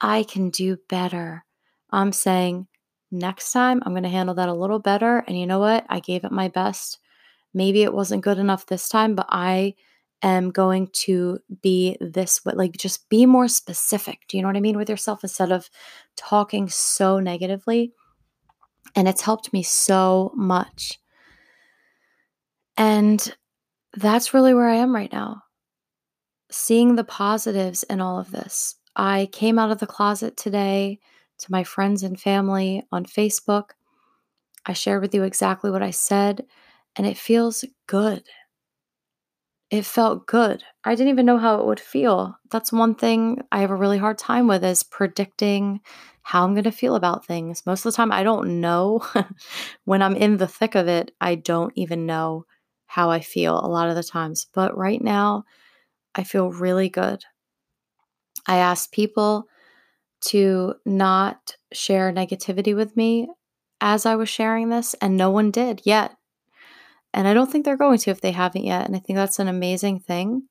I 0.00 0.22
can 0.22 0.48
do 0.48 0.78
better, 0.88 1.44
I'm 1.90 2.12
saying 2.12 2.68
next 3.10 3.52
time 3.52 3.82
I'm 3.84 3.92
going 3.92 4.04
to 4.04 4.08
handle 4.08 4.34
that 4.36 4.48
a 4.48 4.54
little 4.54 4.78
better 4.78 5.18
and 5.28 5.38
you 5.38 5.46
know 5.46 5.58
what? 5.58 5.84
I 5.90 6.00
gave 6.00 6.24
it 6.24 6.32
my 6.32 6.48
best. 6.48 6.98
Maybe 7.52 7.82
it 7.82 7.92
wasn't 7.92 8.24
good 8.24 8.38
enough 8.38 8.64
this 8.64 8.88
time, 8.88 9.14
but 9.14 9.26
I 9.28 9.74
am 10.22 10.52
going 10.52 10.88
to 11.04 11.38
be 11.60 11.98
this 12.00 12.42
way. 12.46 12.54
Like, 12.56 12.78
just 12.78 13.10
be 13.10 13.26
more 13.26 13.46
specific. 13.46 14.20
Do 14.26 14.38
you 14.38 14.42
know 14.42 14.48
what 14.48 14.56
I 14.56 14.60
mean 14.60 14.78
with 14.78 14.88
yourself 14.88 15.22
instead 15.22 15.52
of 15.52 15.68
talking 16.16 16.70
so 16.70 17.20
negatively? 17.20 17.92
And 18.96 19.06
it's 19.06 19.22
helped 19.22 19.52
me 19.52 19.62
so 19.62 20.32
much. 20.34 20.98
And 22.78 23.36
that's 23.98 24.32
really 24.32 24.54
where 24.54 24.68
I 24.68 24.76
am 24.76 24.94
right 24.94 25.12
now. 25.12 25.42
Seeing 26.50 26.94
the 26.94 27.04
positives 27.04 27.82
in 27.84 28.00
all 28.00 28.18
of 28.18 28.30
this. 28.30 28.76
I 28.96 29.28
came 29.32 29.58
out 29.58 29.70
of 29.70 29.78
the 29.78 29.86
closet 29.86 30.36
today 30.36 30.98
to 31.38 31.52
my 31.52 31.64
friends 31.64 32.02
and 32.02 32.20
family 32.20 32.86
on 32.90 33.04
Facebook. 33.04 33.70
I 34.66 34.72
shared 34.72 35.02
with 35.02 35.14
you 35.14 35.22
exactly 35.22 35.70
what 35.70 35.82
I 35.82 35.90
said, 35.90 36.46
and 36.96 37.06
it 37.06 37.16
feels 37.16 37.64
good. 37.86 38.24
It 39.70 39.84
felt 39.84 40.26
good. 40.26 40.64
I 40.84 40.94
didn't 40.94 41.10
even 41.10 41.26
know 41.26 41.38
how 41.38 41.60
it 41.60 41.66
would 41.66 41.80
feel. 41.80 42.36
That's 42.50 42.72
one 42.72 42.94
thing 42.94 43.42
I 43.52 43.60
have 43.60 43.70
a 43.70 43.76
really 43.76 43.98
hard 43.98 44.16
time 44.16 44.46
with 44.46 44.64
is 44.64 44.82
predicting 44.82 45.80
how 46.22 46.44
I'm 46.44 46.54
going 46.54 46.64
to 46.64 46.72
feel 46.72 46.94
about 46.94 47.26
things. 47.26 47.64
Most 47.66 47.84
of 47.84 47.92
the 47.92 47.96
time 47.96 48.12
I 48.12 48.22
don't 48.22 48.60
know. 48.60 49.04
when 49.84 50.02
I'm 50.02 50.16
in 50.16 50.38
the 50.38 50.48
thick 50.48 50.74
of 50.74 50.88
it, 50.88 51.10
I 51.20 51.34
don't 51.34 51.72
even 51.76 52.06
know 52.06 52.46
how 52.88 53.10
I 53.10 53.20
feel 53.20 53.58
a 53.58 53.68
lot 53.68 53.88
of 53.88 53.94
the 53.94 54.02
times. 54.02 54.46
But 54.52 54.76
right 54.76 55.00
now, 55.00 55.44
I 56.14 56.24
feel 56.24 56.50
really 56.50 56.88
good. 56.88 57.22
I 58.46 58.56
asked 58.56 58.92
people 58.92 59.46
to 60.22 60.74
not 60.84 61.56
share 61.72 62.12
negativity 62.12 62.74
with 62.74 62.96
me 62.96 63.28
as 63.80 64.06
I 64.06 64.16
was 64.16 64.28
sharing 64.28 64.70
this, 64.70 64.94
and 65.00 65.16
no 65.16 65.30
one 65.30 65.52
did 65.52 65.82
yet. 65.84 66.16
And 67.14 67.28
I 67.28 67.34
don't 67.34 67.50
think 67.50 67.64
they're 67.64 67.76
going 67.76 67.98
to 67.98 68.10
if 68.10 68.20
they 68.20 68.32
haven't 68.32 68.64
yet. 68.64 68.86
And 68.86 68.96
I 68.96 68.98
think 68.98 69.16
that's 69.16 69.38
an 69.38 69.48
amazing 69.48 70.00
thing. 70.00 70.42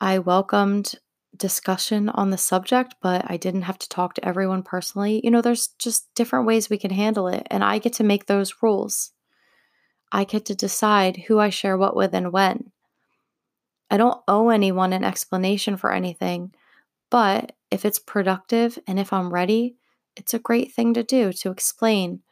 I 0.00 0.18
welcomed 0.18 0.94
discussion 1.36 2.08
on 2.10 2.30
the 2.30 2.38
subject, 2.38 2.94
but 3.02 3.24
I 3.28 3.36
didn't 3.36 3.62
have 3.62 3.78
to 3.78 3.88
talk 3.88 4.14
to 4.14 4.24
everyone 4.24 4.62
personally. 4.62 5.20
You 5.24 5.30
know, 5.30 5.42
there's 5.42 5.68
just 5.78 6.08
different 6.14 6.46
ways 6.46 6.70
we 6.70 6.78
can 6.78 6.90
handle 6.90 7.28
it, 7.28 7.46
and 7.50 7.64
I 7.64 7.78
get 7.78 7.94
to 7.94 8.04
make 8.04 8.26
those 8.26 8.54
rules. 8.62 9.12
I 10.12 10.24
get 10.24 10.46
to 10.46 10.54
decide 10.54 11.24
who 11.26 11.38
I 11.38 11.50
share 11.50 11.76
what 11.76 11.96
with 11.96 12.14
and 12.14 12.32
when. 12.32 12.70
I 13.90 13.96
don't 13.96 14.22
owe 14.26 14.48
anyone 14.48 14.92
an 14.92 15.04
explanation 15.04 15.76
for 15.76 15.92
anything, 15.92 16.52
but 17.10 17.52
if 17.70 17.84
it's 17.84 17.98
productive 17.98 18.78
and 18.86 18.98
if 18.98 19.12
I'm 19.12 19.32
ready, 19.32 19.76
it's 20.16 20.34
a 20.34 20.38
great 20.38 20.72
thing 20.72 20.94
to 20.94 21.02
do 21.02 21.32
to 21.34 21.50
explain 21.50 22.22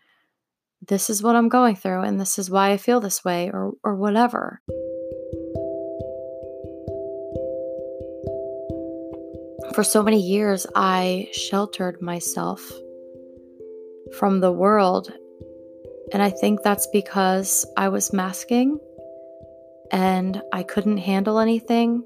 this 0.86 1.08
is 1.08 1.22
what 1.22 1.36
I'm 1.36 1.48
going 1.48 1.76
through 1.76 2.02
and 2.02 2.20
this 2.20 2.38
is 2.38 2.50
why 2.50 2.70
I 2.70 2.76
feel 2.76 3.00
this 3.00 3.24
way 3.24 3.50
or 3.50 3.72
or 3.82 3.94
whatever. 3.94 4.60
For 9.74 9.82
so 9.82 10.02
many 10.02 10.20
years 10.20 10.66
I 10.74 11.28
sheltered 11.32 12.00
myself 12.00 12.70
from 14.18 14.40
the 14.40 14.52
world 14.52 15.12
and 16.12 16.22
I 16.22 16.30
think 16.30 16.62
that's 16.62 16.86
because 16.88 17.66
I 17.76 17.88
was 17.88 18.12
masking 18.12 18.78
and 19.90 20.42
I 20.52 20.62
couldn't 20.62 20.98
handle 20.98 21.38
anything. 21.38 22.04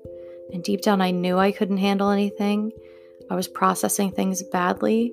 And 0.52 0.62
deep 0.62 0.82
down, 0.82 1.00
I 1.00 1.10
knew 1.10 1.38
I 1.38 1.52
couldn't 1.52 1.78
handle 1.78 2.10
anything. 2.10 2.72
I 3.30 3.34
was 3.34 3.48
processing 3.48 4.12
things 4.12 4.42
badly. 4.42 5.12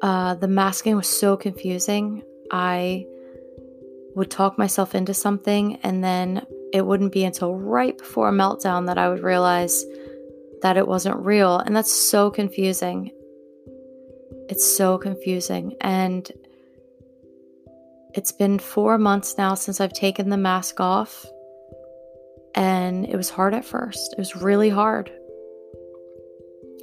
Uh, 0.00 0.34
the 0.34 0.48
masking 0.48 0.96
was 0.96 1.08
so 1.08 1.36
confusing. 1.36 2.22
I 2.50 3.06
would 4.14 4.30
talk 4.30 4.58
myself 4.58 4.94
into 4.94 5.14
something, 5.14 5.76
and 5.82 6.02
then 6.02 6.46
it 6.72 6.84
wouldn't 6.84 7.12
be 7.12 7.24
until 7.24 7.54
right 7.54 7.96
before 7.96 8.28
a 8.28 8.32
meltdown 8.32 8.86
that 8.86 8.98
I 8.98 9.08
would 9.08 9.22
realize 9.22 9.84
that 10.62 10.76
it 10.76 10.88
wasn't 10.88 11.24
real. 11.24 11.58
And 11.58 11.76
that's 11.76 11.92
so 11.92 12.30
confusing. 12.30 13.10
It's 14.48 14.76
so 14.76 14.98
confusing. 14.98 15.76
And 15.80 16.30
it's 18.14 18.32
been 18.32 18.58
four 18.58 18.98
months 18.98 19.36
now 19.38 19.54
since 19.54 19.80
I've 19.80 19.92
taken 19.92 20.28
the 20.28 20.36
mask 20.36 20.80
off, 20.80 21.26
and 22.54 23.06
it 23.06 23.16
was 23.16 23.30
hard 23.30 23.54
at 23.54 23.64
first. 23.64 24.12
It 24.12 24.18
was 24.18 24.36
really 24.36 24.68
hard. 24.68 25.10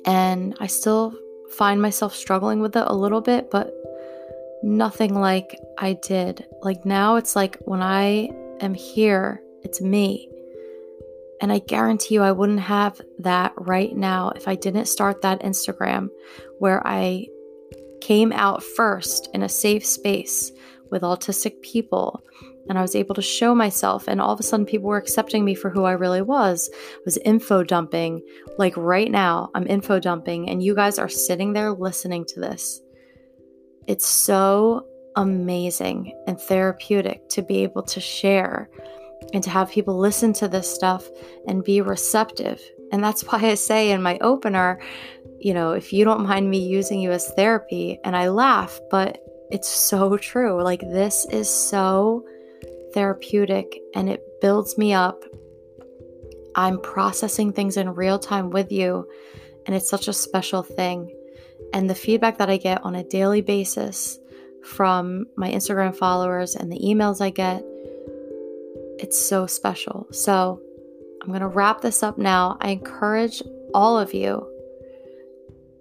And 0.05 0.55
I 0.59 0.67
still 0.67 1.13
find 1.57 1.81
myself 1.81 2.15
struggling 2.15 2.61
with 2.61 2.75
it 2.75 2.83
a 2.85 2.95
little 2.95 3.21
bit, 3.21 3.51
but 3.51 3.73
nothing 4.63 5.13
like 5.13 5.59
I 5.77 5.93
did. 5.93 6.45
Like 6.61 6.85
now, 6.85 7.15
it's 7.15 7.35
like 7.35 7.57
when 7.59 7.81
I 7.81 8.29
am 8.59 8.73
here, 8.73 9.41
it's 9.61 9.81
me. 9.81 10.29
And 11.41 11.53
I 11.53 11.59
guarantee 11.59 12.15
you, 12.15 12.21
I 12.21 12.31
wouldn't 12.31 12.59
have 12.59 12.99
that 13.19 13.53
right 13.55 13.95
now 13.95 14.31
if 14.35 14.47
I 14.47 14.55
didn't 14.55 14.87
start 14.87 15.21
that 15.21 15.41
Instagram 15.41 16.09
where 16.57 16.85
I 16.85 17.27
came 18.01 18.31
out 18.31 18.63
first 18.63 19.29
in 19.33 19.43
a 19.43 19.49
safe 19.49 19.85
space 19.85 20.51
with 20.91 21.01
autistic 21.01 21.61
people 21.61 22.23
and 22.69 22.77
I 22.77 22.81
was 22.81 22.95
able 22.95 23.15
to 23.15 23.21
show 23.21 23.55
myself 23.55 24.07
and 24.07 24.21
all 24.21 24.31
of 24.31 24.39
a 24.39 24.43
sudden 24.43 24.65
people 24.65 24.87
were 24.87 24.97
accepting 24.97 25.43
me 25.43 25.55
for 25.55 25.69
who 25.69 25.85
I 25.85 25.93
really 25.93 26.21
was. 26.21 26.69
I 26.73 26.99
was 27.03 27.17
info 27.17 27.63
dumping. 27.63 28.21
Like 28.57 28.77
right 28.77 29.09
now, 29.11 29.49
I'm 29.55 29.67
info 29.67 29.99
dumping 29.99 30.49
and 30.49 30.61
you 30.61 30.75
guys 30.75 30.99
are 30.99 31.09
sitting 31.09 31.53
there 31.53 31.71
listening 31.71 32.25
to 32.25 32.39
this. 32.39 32.79
It's 33.87 34.05
so 34.05 34.85
amazing 35.15 36.13
and 36.27 36.39
therapeutic 36.39 37.27
to 37.29 37.41
be 37.41 37.63
able 37.63 37.83
to 37.83 37.99
share 37.99 38.69
and 39.33 39.43
to 39.43 39.49
have 39.49 39.71
people 39.71 39.97
listen 39.97 40.31
to 40.33 40.47
this 40.47 40.73
stuff 40.73 41.09
and 41.47 41.63
be 41.63 41.81
receptive. 41.81 42.61
And 42.91 43.03
that's 43.03 43.23
why 43.25 43.39
I 43.39 43.55
say 43.55 43.89
in 43.91 44.03
my 44.03 44.19
opener, 44.19 44.79
you 45.39 45.55
know, 45.55 45.71
if 45.71 45.91
you 45.91 46.05
don't 46.05 46.27
mind 46.27 46.49
me 46.49 46.59
using 46.59 46.99
you 46.99 47.11
as 47.11 47.31
therapy, 47.33 47.99
and 48.03 48.15
I 48.15 48.29
laugh, 48.29 48.79
but 48.91 49.23
it's 49.51 49.69
so 49.69 50.17
true. 50.17 50.61
Like, 50.61 50.81
this 50.81 51.25
is 51.31 51.49
so 51.49 52.25
therapeutic 52.93 53.79
and 53.95 54.09
it 54.09 54.23
builds 54.41 54.77
me 54.77 54.93
up. 54.93 55.23
I'm 56.55 56.79
processing 56.81 57.53
things 57.53 57.77
in 57.77 57.93
real 57.93 58.19
time 58.19 58.49
with 58.49 58.71
you, 58.71 59.07
and 59.65 59.75
it's 59.75 59.89
such 59.89 60.07
a 60.07 60.13
special 60.13 60.63
thing. 60.63 61.15
And 61.73 61.89
the 61.89 61.95
feedback 61.95 62.37
that 62.39 62.49
I 62.49 62.57
get 62.57 62.83
on 62.83 62.95
a 62.95 63.03
daily 63.03 63.41
basis 63.41 64.19
from 64.63 65.25
my 65.37 65.49
Instagram 65.51 65.95
followers 65.95 66.55
and 66.55 66.71
the 66.71 66.79
emails 66.79 67.21
I 67.21 67.29
get, 67.29 67.63
it's 68.97 69.19
so 69.19 69.45
special. 69.45 70.07
So, 70.11 70.61
I'm 71.21 71.27
going 71.27 71.41
to 71.41 71.47
wrap 71.47 71.81
this 71.81 72.01
up 72.01 72.17
now. 72.17 72.57
I 72.61 72.69
encourage 72.69 73.43
all 73.73 73.97
of 73.97 74.13
you 74.13 74.47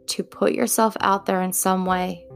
to 0.07 0.25
put 0.25 0.53
yourself 0.53 0.97
out 1.01 1.27
there 1.27 1.43
in 1.43 1.53
some 1.53 1.85
way 1.85 2.27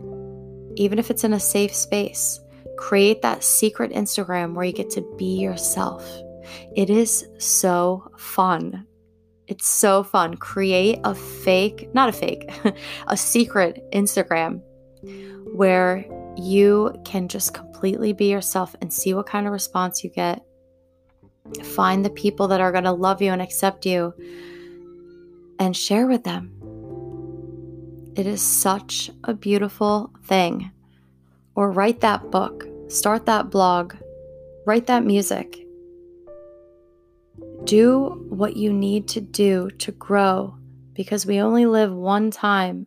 even 0.76 0.98
if 0.98 1.10
it's 1.10 1.24
in 1.24 1.32
a 1.32 1.40
safe 1.40 1.74
space. 1.74 2.40
Create 2.76 3.22
that 3.22 3.44
secret 3.44 3.92
Instagram 3.92 4.54
where 4.54 4.64
you 4.64 4.72
get 4.72 4.90
to 4.90 5.14
be 5.16 5.38
yourself. 5.38 6.04
It 6.74 6.90
is 6.90 7.26
so 7.38 8.10
fun. 8.16 8.86
It's 9.46 9.68
so 9.68 10.02
fun. 10.02 10.36
Create 10.36 10.98
a 11.04 11.14
fake, 11.14 11.92
not 11.94 12.08
a 12.08 12.12
fake, 12.12 12.50
a 13.06 13.16
secret 13.16 13.84
Instagram 13.92 14.62
where 15.54 16.06
you 16.36 16.94
can 17.04 17.28
just 17.28 17.52
completely 17.52 18.12
be 18.12 18.30
yourself 18.30 18.74
and 18.80 18.92
see 18.92 19.14
what 19.14 19.26
kind 19.26 19.46
of 19.46 19.52
response 19.52 20.02
you 20.02 20.10
get. 20.10 20.42
Find 21.62 22.04
the 22.04 22.10
people 22.10 22.48
that 22.48 22.60
are 22.60 22.72
going 22.72 22.84
to 22.84 22.92
love 22.92 23.20
you 23.20 23.32
and 23.32 23.42
accept 23.42 23.84
you 23.84 24.14
and 25.58 25.76
share 25.76 26.06
with 26.06 26.24
them. 26.24 26.61
It 28.14 28.26
is 28.26 28.42
such 28.42 29.10
a 29.24 29.32
beautiful 29.32 30.12
thing. 30.24 30.70
Or 31.54 31.70
write 31.70 32.00
that 32.00 32.30
book, 32.30 32.66
start 32.88 33.24
that 33.26 33.50
blog, 33.50 33.94
write 34.66 34.86
that 34.86 35.04
music. 35.04 35.66
Do 37.64 38.26
what 38.28 38.56
you 38.56 38.72
need 38.72 39.08
to 39.08 39.20
do 39.20 39.70
to 39.78 39.92
grow 39.92 40.56
because 40.94 41.24
we 41.24 41.40
only 41.40 41.64
live 41.64 41.92
one 41.94 42.30
time. 42.30 42.86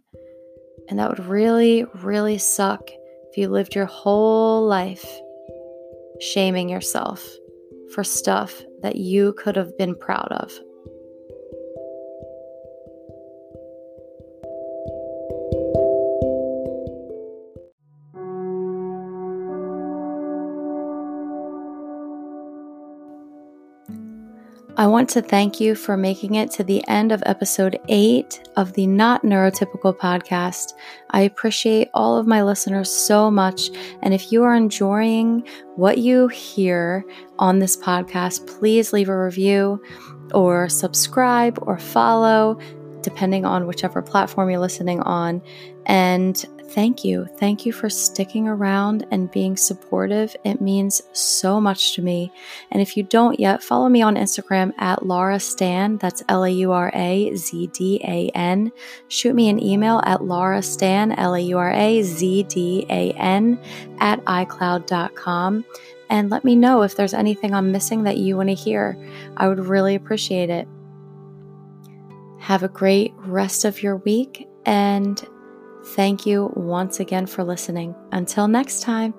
And 0.89 0.99
that 0.99 1.09
would 1.09 1.25
really, 1.25 1.85
really 1.95 2.37
suck 2.37 2.87
if 3.31 3.37
you 3.37 3.47
lived 3.49 3.73
your 3.73 3.85
whole 3.85 4.67
life 4.67 5.05
shaming 6.21 6.69
yourself 6.69 7.27
for 7.93 8.03
stuff 8.03 8.61
that 8.81 8.95
you 8.95 9.33
could 9.33 9.55
have 9.55 9.75
been 9.77 9.95
proud 9.95 10.27
of. 10.31 10.51
I 24.77 24.87
want 24.87 25.09
to 25.11 25.21
thank 25.21 25.61
you 25.61 25.73
for 25.73 25.95
making 25.95 26.35
it 26.35 26.51
to 26.51 26.63
the 26.63 26.85
end 26.89 27.13
of 27.13 27.23
episode 27.25 27.79
eight 27.87 28.45
of 28.57 28.73
the 28.73 28.85
Not 28.85 29.23
Neurotypical 29.23 29.95
podcast. 29.95 30.73
I 31.11 31.21
appreciate 31.21 31.89
all 31.93 32.17
of 32.17 32.27
my 32.27 32.43
listeners 32.43 32.91
so 32.91 33.31
much. 33.31 33.69
And 34.01 34.13
if 34.13 34.33
you 34.33 34.43
are 34.43 34.53
enjoying 34.53 35.47
what 35.77 35.99
you 35.99 36.27
hear 36.27 37.05
on 37.39 37.59
this 37.59 37.77
podcast, 37.77 38.47
please 38.47 38.91
leave 38.91 39.07
a 39.07 39.17
review 39.17 39.81
or 40.33 40.67
subscribe 40.67 41.57
or 41.61 41.79
follow, 41.79 42.59
depending 42.99 43.45
on 43.45 43.67
whichever 43.67 44.01
platform 44.01 44.49
you're 44.49 44.59
listening 44.59 44.99
on. 45.03 45.41
And 45.85 46.45
thank 46.69 47.03
you. 47.03 47.25
Thank 47.37 47.65
you 47.65 47.71
for 47.71 47.89
sticking 47.89 48.47
around 48.47 49.05
and 49.11 49.31
being 49.31 49.57
supportive. 49.57 50.35
It 50.43 50.61
means 50.61 51.01
so 51.13 51.61
much 51.61 51.93
to 51.95 52.01
me. 52.01 52.31
And 52.71 52.81
if 52.81 52.95
you 52.97 53.03
don't 53.03 53.39
yet, 53.39 53.63
follow 53.63 53.89
me 53.89 54.01
on 54.01 54.15
Instagram 54.15 54.73
at 54.77 55.05
Laura 55.05 55.37
Zdan. 55.37 55.99
That's 55.99 56.23
L 56.29 56.43
A 56.43 56.49
U 56.49 56.71
R 56.71 56.91
A 56.93 57.35
Z 57.35 57.67
D 57.67 58.01
A 58.03 58.29
N. 58.35 58.71
Shoot 59.07 59.35
me 59.35 59.49
an 59.49 59.61
email 59.61 60.01
at 60.05 60.23
Laura 60.23 60.59
Zdan, 60.59 61.13
L 61.17 61.35
A 61.35 61.39
U 61.39 61.57
R 61.57 61.71
A 61.71 62.01
Z 62.01 62.43
D 62.43 62.85
A 62.89 63.11
N, 63.13 63.59
at 63.99 64.23
iCloud.com. 64.25 65.65
And 66.09 66.29
let 66.29 66.43
me 66.43 66.55
know 66.55 66.81
if 66.83 66.95
there's 66.95 67.13
anything 67.13 67.53
I'm 67.53 67.71
missing 67.71 68.03
that 68.03 68.17
you 68.17 68.37
want 68.37 68.49
to 68.49 68.55
hear. 68.55 68.97
I 69.37 69.47
would 69.47 69.59
really 69.59 69.95
appreciate 69.95 70.49
it. 70.49 70.67
Have 72.39 72.63
a 72.63 72.67
great 72.67 73.13
rest 73.17 73.65
of 73.65 73.81
your 73.81 73.97
week 73.97 74.47
and 74.65 75.27
Thank 75.93 76.25
you 76.25 76.51
once 76.55 76.99
again 76.99 77.25
for 77.25 77.43
listening. 77.43 77.95
Until 78.11 78.47
next 78.47 78.81
time. 78.81 79.13